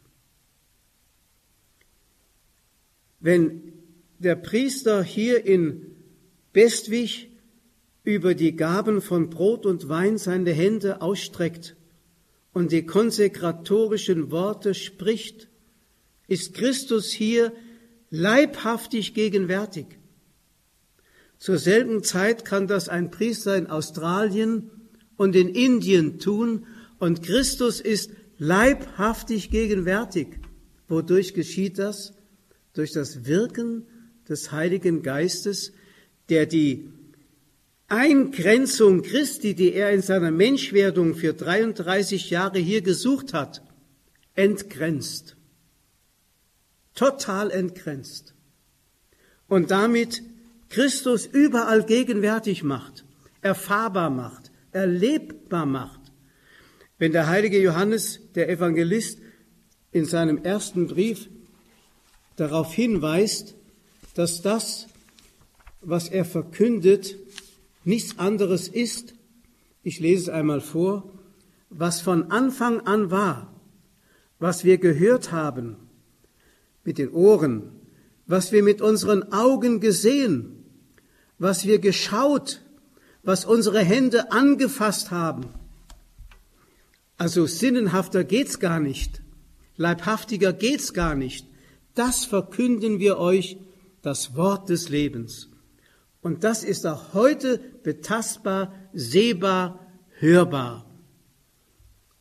Wenn 3.20 3.74
der 4.20 4.38
Priester 4.38 5.04
hier 5.04 5.46
in 5.46 5.98
Bestwig 6.54 7.30
über 8.06 8.36
die 8.36 8.56
Gaben 8.56 9.02
von 9.02 9.30
Brot 9.30 9.66
und 9.66 9.90
Wein 9.90 10.18
seine 10.18 10.54
Hände 10.54 11.02
ausstreckt 11.02 11.76
und 12.54 12.72
die 12.72 12.86
konsekratorischen 12.86 14.32
Worte 14.32 14.76
spricht, 14.76 15.50
ist 16.30 16.54
Christus 16.54 17.12
hier 17.12 17.52
leibhaftig 18.12 19.14
gegenwärtig. 19.14 19.88
Zur 21.44 21.58
selben 21.58 22.06
Zeit 22.06 22.46
kann 22.46 22.68
das 22.68 22.88
ein 22.88 23.12
Priester 23.12 23.58
in 23.58 23.68
Australien 23.68 24.72
und 25.18 25.36
in 25.36 25.50
Indien 25.50 26.18
tun 26.18 26.66
und 27.00 27.22
Christus 27.22 27.82
ist 27.82 28.12
leibhaftig 28.38 29.50
gegenwärtig. 29.50 30.40
Wodurch 30.88 31.34
geschieht 31.34 31.80
das? 31.80 32.14
durch 32.72 32.94
das 32.94 33.26
Wirken 33.26 33.86
des 34.30 34.54
Heiligen 34.54 35.04
Geistes, 35.04 35.74
der 36.30 36.46
die 36.46 36.90
Eingrenzung 37.90 39.02
Christi, 39.02 39.54
die 39.54 39.74
er 39.74 39.92
in 39.92 40.02
seiner 40.02 40.32
Menschwerdung 40.32 41.14
für 41.14 41.34
33 41.34 42.30
Jahre 42.30 42.58
hier 42.58 42.82
gesucht 42.82 43.34
hat, 43.34 43.62
entgrenzt. 44.34 45.36
Total 46.96 47.52
entgrenzt. 47.52 48.34
Und 49.50 49.72
damit 49.72 50.24
Christus 50.74 51.28
überall 51.28 51.84
gegenwärtig 51.84 52.64
macht, 52.64 53.06
erfahrbar 53.42 54.10
macht, 54.10 54.52
erlebbar 54.72 55.68
macht. 55.68 56.00
Wenn 56.98 57.12
der 57.12 57.28
heilige 57.28 57.62
Johannes, 57.62 58.20
der 58.34 58.50
Evangelist, 58.50 59.20
in 59.92 60.06
seinem 60.06 60.40
ersten 60.40 60.88
Brief 60.88 61.30
darauf 62.38 62.74
hinweist, 62.74 63.54
dass 64.16 64.42
das, 64.42 64.88
was 65.82 66.10
er 66.10 66.26
verkündet, 66.26 67.18
nichts 67.84 68.18
anderes 68.18 68.68
ist, 68.68 69.14
ich 69.84 70.00
lese 70.00 70.24
es 70.24 70.30
einmal 70.30 70.62
vor, 70.62 71.08
was 71.70 72.02
von 72.02 72.32
Anfang 72.32 72.80
an 72.82 73.12
war, 73.12 73.54
was 74.40 74.64
wir 74.64 74.80
gehört 74.80 75.32
haben 75.32 75.76
mit 76.84 76.98
den 76.98 77.12
Ohren, 77.12 77.74
was 78.26 78.52
wir 78.52 78.64
mit 78.64 78.82
unseren 78.82 79.32
Augen 79.32 79.80
gesehen, 79.80 80.63
was 81.44 81.66
wir 81.66 81.80
geschaut, 81.80 82.62
was 83.22 83.44
unsere 83.44 83.82
Hände 83.84 84.32
angefasst 84.32 85.12
haben. 85.12 85.48
Also 87.18 87.48
sinnenhafter 87.48 88.24
geht's 88.24 88.62
gar 88.62 88.80
nicht, 88.80 89.22
leibhaftiger 89.76 90.54
geht's 90.54 90.94
gar 90.94 91.16
nicht. 91.16 91.46
Das 91.96 92.24
verkünden 92.24 93.00
wir 93.00 93.18
euch, 93.18 93.58
das 94.02 94.38
Wort 94.38 94.70
des 94.70 94.88
Lebens. 94.88 95.50
Und 96.22 96.46
das 96.46 96.64
ist 96.64 96.88
auch 96.88 97.14
heute 97.14 97.60
betastbar, 97.84 98.74
sehbar, 98.94 99.86
hörbar. 100.20 100.90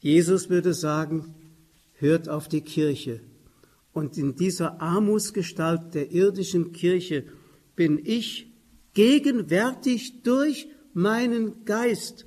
Jesus 0.01 0.51
würde 0.51 0.75
sagen, 0.75 1.33
hört 1.95 2.29
auf 2.29 2.49
die 2.49 2.63
Kirche. 2.63 3.21
Und 3.93 4.19
in 4.19 4.35
dieser 4.35 4.81
Armutsgestalt 4.81 5.95
der 5.95 6.11
irdischen 6.11 6.73
Kirche 6.73 7.25
bin 7.77 8.01
ich 8.05 8.52
gegenwärtig 8.95 10.23
durch 10.23 10.69
meinen 10.95 11.65
Geist. 11.65 12.27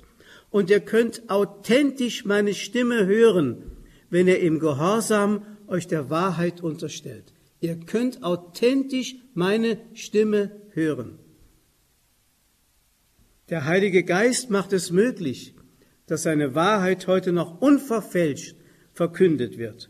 Und 0.50 0.70
ihr 0.70 0.80
könnt 0.80 1.28
authentisch 1.28 2.24
meine 2.24 2.54
Stimme 2.54 3.06
hören, 3.06 3.62
wenn 4.10 4.28
ihr 4.28 4.40
im 4.40 4.58
Gehorsam 4.58 5.44
euch 5.66 5.86
der 5.86 6.10
Wahrheit 6.10 6.62
unterstellt. 6.62 7.32
Ihr 7.60 7.76
könnt 7.76 8.22
authentisch 8.22 9.16
meine 9.34 9.78
Stimme 9.94 10.52
hören. 10.70 11.18
Der 13.48 13.64
Heilige 13.64 14.02
Geist 14.02 14.50
macht 14.50 14.72
es 14.72 14.90
möglich, 14.90 15.54
dass 16.06 16.22
seine 16.22 16.54
Wahrheit 16.54 17.06
heute 17.06 17.32
noch 17.32 17.60
unverfälscht 17.60 18.56
verkündet 18.92 19.58
wird. 19.58 19.88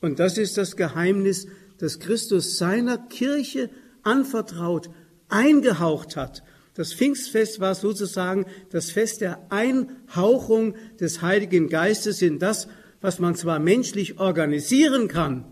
Und 0.00 0.18
das 0.18 0.38
ist 0.38 0.56
das 0.56 0.76
Geheimnis, 0.76 1.46
das 1.78 1.98
Christus 1.98 2.58
seiner 2.58 2.98
Kirche 2.98 3.70
anvertraut, 4.02 4.90
eingehaucht 5.28 6.16
hat. 6.16 6.42
Das 6.74 6.92
Pfingstfest 6.92 7.58
war 7.60 7.74
sozusagen 7.74 8.46
das 8.70 8.90
Fest 8.90 9.20
der 9.20 9.50
Einhauchung 9.50 10.76
des 11.00 11.22
Heiligen 11.22 11.68
Geistes 11.68 12.22
in 12.22 12.38
das, 12.38 12.68
was 13.00 13.18
man 13.18 13.34
zwar 13.34 13.58
menschlich 13.58 14.18
organisieren 14.20 15.08
kann, 15.08 15.44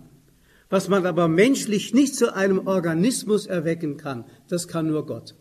was 0.68 0.88
man 0.88 1.06
aber 1.06 1.28
menschlich 1.28 1.94
nicht 1.94 2.14
zu 2.14 2.34
einem 2.34 2.66
Organismus 2.66 3.46
erwecken 3.46 3.96
kann. 3.96 4.24
Das 4.48 4.68
kann 4.68 4.86
nur 4.86 5.06
Gott. 5.06 5.34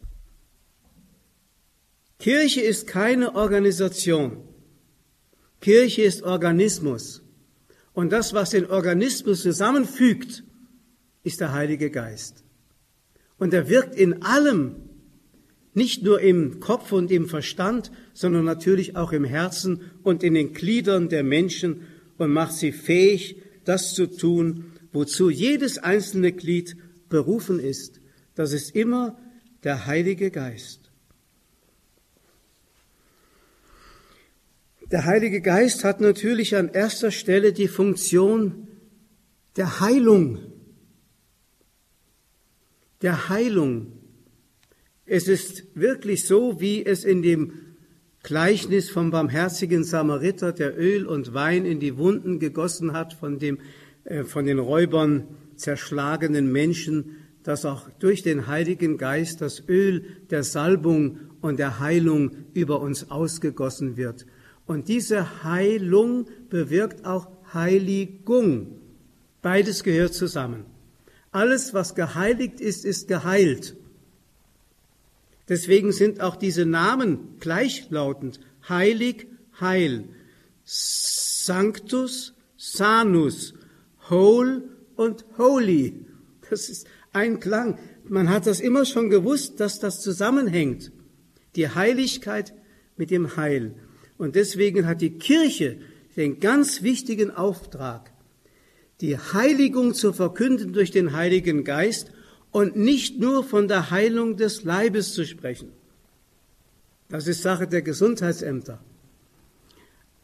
Kirche 2.19 2.61
ist 2.61 2.87
keine 2.87 3.35
Organisation. 3.35 4.37
Kirche 5.61 6.03
ist 6.03 6.23
Organismus. 6.23 7.21
Und 7.93 8.11
das, 8.11 8.33
was 8.33 8.51
den 8.51 8.65
Organismus 8.65 9.41
zusammenfügt, 9.41 10.43
ist 11.23 11.41
der 11.41 11.53
Heilige 11.53 11.89
Geist. 11.89 12.44
Und 13.37 13.53
er 13.53 13.69
wirkt 13.69 13.95
in 13.95 14.23
allem, 14.23 14.75
nicht 15.73 16.03
nur 16.03 16.21
im 16.21 16.61
Kopf 16.61 16.91
und 16.93 17.11
im 17.11 17.27
Verstand, 17.27 17.91
sondern 18.13 18.45
natürlich 18.45 18.95
auch 18.95 19.11
im 19.11 19.25
Herzen 19.25 19.81
und 20.03 20.23
in 20.23 20.33
den 20.33 20.53
Gliedern 20.53 21.09
der 21.09 21.23
Menschen 21.23 21.81
und 22.17 22.31
macht 22.31 22.53
sie 22.53 22.71
fähig, 22.71 23.41
das 23.65 23.93
zu 23.93 24.07
tun, 24.07 24.71
wozu 24.93 25.29
jedes 25.29 25.77
einzelne 25.77 26.31
Glied 26.31 26.77
berufen 27.09 27.59
ist. 27.59 27.99
Das 28.35 28.53
ist 28.53 28.73
immer 28.73 29.19
der 29.63 29.85
Heilige 29.85 30.31
Geist. 30.31 30.85
Der 34.91 35.05
Heilige 35.05 35.41
Geist 35.41 35.83
hat 35.83 35.99
natürlich 35.99 36.55
an 36.55 36.69
erster 36.69 37.11
Stelle 37.11 37.51
die 37.53 37.67
Funktion 37.67 38.67
der 39.57 39.79
Heilung. 39.79 40.39
Der 43.05 43.29
Heilung. 43.29 43.91
Es 45.05 45.27
ist 45.27 45.63
wirklich 45.75 46.25
so, 46.25 46.59
wie 46.59 46.83
es 46.83 47.03
in 47.05 47.21
dem 47.21 47.53
Gleichnis 48.23 48.89
vom 48.89 49.11
barmherzigen 49.11 49.83
Samariter, 49.83 50.51
der 50.51 50.75
Öl 50.75 51.05
und 51.05 51.35
Wein 51.35 51.65
in 51.65 51.79
die 51.79 51.97
Wunden 51.97 52.39
gegossen 52.39 52.93
hat, 52.93 53.13
von 53.13 53.37
dem 53.37 53.59
äh, 54.05 54.23
von 54.23 54.47
den 54.47 54.57
Räubern 54.57 55.27
zerschlagenen 55.55 56.51
Menschen, 56.51 57.17
dass 57.43 57.63
auch 57.63 57.87
durch 57.99 58.23
den 58.23 58.47
Heiligen 58.47 58.97
Geist 58.97 59.39
das 59.39 59.61
Öl 59.69 60.05
der 60.31 60.43
Salbung 60.43 61.19
und 61.41 61.59
der 61.59 61.79
Heilung 61.79 62.31
über 62.55 62.81
uns 62.81 63.11
ausgegossen 63.11 63.97
wird. 63.97 64.25
Und 64.65 64.87
diese 64.87 65.43
Heilung 65.43 66.25
bewirkt 66.49 67.05
auch 67.05 67.27
Heiligung. 67.53 68.79
Beides 69.43 69.83
gehört 69.83 70.15
zusammen. 70.15 70.65
Alles, 71.35 71.73
was 71.73 71.95
geheiligt 71.95 72.61
ist, 72.61 72.85
ist 72.85 73.09
geheilt. 73.09 73.75
Deswegen 75.49 75.91
sind 75.91 76.21
auch 76.21 76.37
diese 76.37 76.65
Namen 76.65 77.37
gleichlautend. 77.41 78.39
Heilig, 78.69 79.27
Heil. 79.59 80.05
Sanctus, 80.63 82.35
Sanus. 82.55 83.53
Whole 84.09 84.63
und 84.95 85.25
Holy. 85.37 86.05
Das 86.49 86.69
ist 86.69 86.87
ein 87.11 87.41
Klang. 87.41 87.79
Man 88.05 88.29
hat 88.29 88.47
das 88.47 88.61
immer 88.61 88.85
schon 88.85 89.09
gewusst, 89.09 89.59
dass 89.59 89.79
das 89.79 90.01
zusammenhängt. 90.01 90.93
Die 91.57 91.67
Heiligkeit 91.67 92.53
mit 92.95 93.11
dem 93.11 93.35
Heil. 93.35 93.75
Und 94.17 94.35
deswegen 94.35 94.87
hat 94.87 95.01
die 95.01 95.17
Kirche 95.17 95.79
den 96.15 96.39
ganz 96.39 96.81
wichtigen 96.81 97.29
Auftrag, 97.29 98.14
die 99.01 99.17
Heiligung 99.17 99.93
zu 99.93 100.13
verkünden 100.13 100.73
durch 100.73 100.91
den 100.91 101.13
Heiligen 101.13 101.63
Geist 101.63 102.11
und 102.51 102.75
nicht 102.75 103.19
nur 103.19 103.43
von 103.43 103.67
der 103.67 103.91
Heilung 103.91 104.37
des 104.37 104.63
Leibes 104.63 105.13
zu 105.13 105.25
sprechen. 105.25 105.71
Das 107.09 107.27
ist 107.27 107.41
Sache 107.41 107.67
der 107.67 107.81
Gesundheitsämter. 107.81 108.79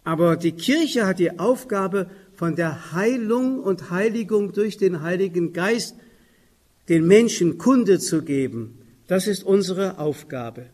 Aber 0.03 0.35
die 0.35 0.53
Kirche 0.53 1.05
hat 1.05 1.19
die 1.19 1.37
Aufgabe, 1.39 2.09
von 2.41 2.55
der 2.55 2.91
Heilung 2.93 3.59
und 3.59 3.91
Heiligung 3.91 4.51
durch 4.51 4.77
den 4.77 5.03
Heiligen 5.03 5.53
Geist 5.53 5.95
den 6.89 7.05
Menschen 7.05 7.59
Kunde 7.59 7.99
zu 7.99 8.23
geben. 8.23 8.79
Das 9.05 9.27
ist 9.27 9.43
unsere 9.43 9.99
Aufgabe. 9.99 10.65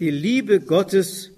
Die 0.00 0.10
Liebe 0.10 0.58
Gottes 0.58 1.30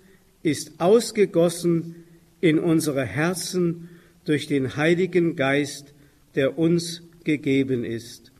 ist 0.42 0.80
ausgegossen 0.80 2.05
in 2.40 2.59
unsere 2.59 3.05
Herzen 3.05 3.90
durch 4.27 4.47
den 4.47 4.77
Heiligen 4.77 5.37
Geist, 5.37 5.95
der 6.35 6.59
uns 6.59 7.03
gegeben 7.24 7.85
ist. 7.85 8.33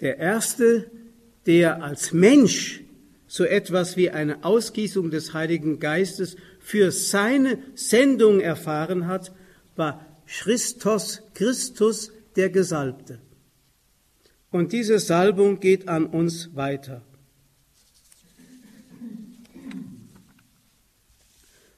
Der 0.00 0.18
erste, 0.18 0.90
der 1.46 1.82
als 1.82 2.12
Mensch 2.12 2.82
so 3.26 3.44
etwas 3.44 3.96
wie 3.96 4.10
eine 4.10 4.44
Ausgießung 4.44 5.10
des 5.10 5.32
Heiligen 5.32 5.80
Geistes 5.80 6.36
für 6.60 6.92
seine 6.92 7.58
Sendung 7.74 8.40
erfahren 8.40 9.06
hat, 9.06 9.32
war 9.74 10.06
Christus, 10.26 11.22
Christus 11.32 12.12
der 12.36 12.50
Gesalbte. 12.50 13.20
Und 14.50 14.72
diese 14.72 14.98
Salbung 14.98 15.60
geht 15.60 15.88
an 15.88 16.04
uns 16.06 16.54
weiter. 16.54 17.02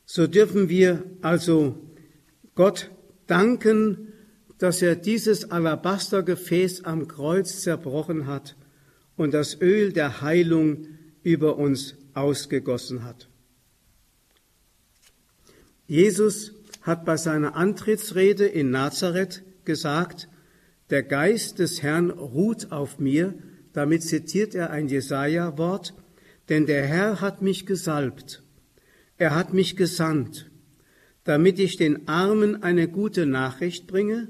So 0.07 0.26
dürfen 0.26 0.68
wir 0.68 1.05
also 1.22 1.76
Gott 2.55 2.90
danken, 3.26 4.12
dass 4.58 4.82
er 4.82 4.96
dieses 4.96 5.50
Alabastergefäß 5.50 6.84
am 6.84 7.08
Kreuz 7.08 7.60
zerbrochen 7.60 8.26
hat 8.26 8.56
und 9.16 9.34
das 9.34 9.60
Öl 9.60 9.92
der 9.92 10.20
Heilung 10.20 10.86
über 11.22 11.56
uns 11.56 11.96
ausgegossen 12.14 13.04
hat. 13.04 13.28
Jesus 15.86 16.52
hat 16.82 17.04
bei 17.04 17.16
seiner 17.16 17.56
Antrittsrede 17.56 18.46
in 18.46 18.70
Nazareth 18.70 19.42
gesagt, 19.64 20.28
der 20.90 21.02
Geist 21.02 21.58
des 21.58 21.82
Herrn 21.82 22.10
ruht 22.10 22.72
auf 22.72 22.98
mir, 22.98 23.34
damit 23.72 24.02
zitiert 24.02 24.54
er 24.54 24.70
ein 24.70 24.88
Jesaja-Wort, 24.88 25.94
denn 26.48 26.66
der 26.66 26.86
Herr 26.86 27.20
hat 27.20 27.42
mich 27.42 27.66
gesalbt, 27.66 28.42
er 29.16 29.34
hat 29.34 29.54
mich 29.54 29.76
gesandt, 29.76 30.50
damit 31.24 31.58
ich 31.58 31.76
den 31.76 32.06
Armen 32.06 32.62
eine 32.62 32.88
gute 32.88 33.26
Nachricht 33.26 33.86
bringe, 33.86 34.28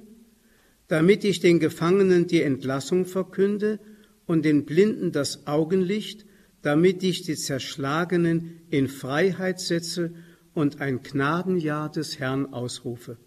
damit 0.89 1.25
ich 1.25 1.41
den 1.41 1.59
Gefangenen 1.59 2.27
die 2.27 2.43
Entlassung 2.43 3.05
verkünde 3.05 3.81
und 4.27 4.45
den 4.45 4.65
Blinden 4.65 5.13
das 5.13 5.47
Augenlicht, 5.47 6.25
damit 6.63 7.03
ich 7.03 7.23
die 7.23 7.37
Zerschlagenen 7.37 8.61
in 8.71 8.89
Freiheit 8.89 9.61
setze 9.61 10.15
und 10.55 10.81
ein 10.81 11.03
Gnadenjahr 11.03 11.91
des 11.91 12.19
Herrn 12.19 12.53
ausrufe. 12.53 13.19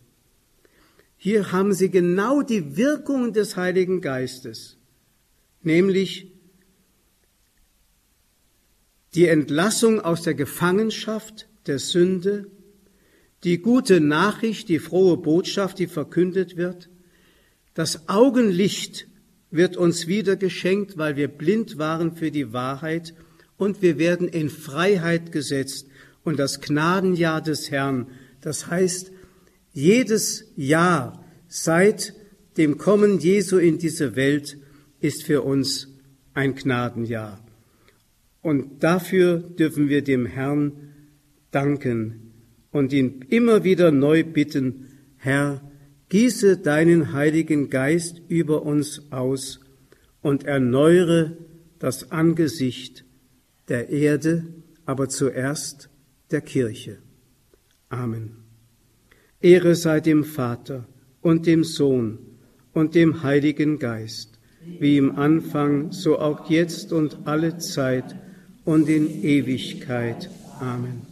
Hier 1.17 1.51
haben 1.51 1.73
Sie 1.73 1.89
genau 1.89 2.41
die 2.41 2.77
Wirkung 2.77 3.33
des 3.33 3.57
Heiligen 3.57 4.01
Geistes, 4.01 4.77
nämlich 5.61 6.31
die 9.13 9.27
Entlassung 9.27 9.99
aus 9.99 10.21
der 10.21 10.35
Gefangenschaft 10.35 11.47
der 11.65 11.79
Sünde, 11.79 12.51
die 13.47 13.59
gute 13.59 14.01
Nachricht, 14.01 14.67
die 14.67 14.77
frohe 14.77 15.15
Botschaft, 15.15 15.79
die 15.79 15.87
verkündet 15.87 16.57
wird, 16.57 16.89
das 17.75 18.09
Augenlicht 18.09 19.07
wird 19.51 19.77
uns 19.77 20.05
wieder 20.05 20.35
geschenkt, 20.35 20.97
weil 20.97 21.15
wir 21.15 21.29
blind 21.29 21.77
waren 21.77 22.17
für 22.17 22.29
die 22.29 22.51
Wahrheit 22.51 23.13
und 23.55 23.81
wir 23.81 23.97
werden 23.97 24.27
in 24.27 24.49
Freiheit 24.49 25.31
gesetzt 25.31 25.87
und 26.25 26.37
das 26.37 26.59
Gnadenjahr 26.59 27.41
des 27.41 27.71
Herrn, 27.71 28.07
das 28.41 28.67
heißt, 28.67 29.13
jedes 29.71 30.51
Jahr 30.57 31.23
seit 31.47 32.15
dem 32.57 32.77
Kommen 32.77 33.17
Jesu 33.17 33.59
in 33.59 33.77
diese 33.77 34.17
Welt 34.17 34.57
ist 34.99 35.23
für 35.23 35.43
uns 35.43 35.87
ein 36.33 36.53
Gnadenjahr. 36.53 37.41
Und 38.41 38.83
dafür 38.83 39.37
dürfen 39.37 39.87
wir 39.87 40.01
dem 40.01 40.25
Herrn 40.25 40.73
danken 41.51 42.26
und 42.77 42.93
ihn 42.93 43.25
immer 43.29 43.63
wieder 43.63 43.91
neu 43.91 44.23
bitten, 44.23 44.87
Herr, 45.17 45.61
gieße 46.09 46.57
deinen 46.57 47.11
Heiligen 47.11 47.69
Geist 47.69 48.21
über 48.29 48.63
uns 48.63 49.11
aus 49.11 49.59
und 50.21 50.45
erneuere 50.45 51.35
das 51.79 52.11
Angesicht 52.11 53.03
der 53.67 53.89
Erde, 53.89 54.45
aber 54.85 55.09
zuerst 55.09 55.89
der 56.31 56.41
Kirche. 56.41 56.99
Amen. 57.89 58.37
Ehre 59.41 59.75
sei 59.75 59.99
dem 59.99 60.23
Vater 60.23 60.87
und 61.21 61.45
dem 61.47 61.63
Sohn 61.63 62.19
und 62.73 62.95
dem 62.95 63.23
Heiligen 63.23 63.79
Geist, 63.79 64.39
wie 64.79 64.97
im 64.97 65.17
Anfang, 65.17 65.91
so 65.91 66.19
auch 66.19 66.49
jetzt 66.49 66.93
und 66.93 67.19
alle 67.25 67.57
Zeit, 67.57 68.15
und 68.65 68.89
in 68.89 69.23
Ewigkeit. 69.23 70.29
Amen. 70.59 71.06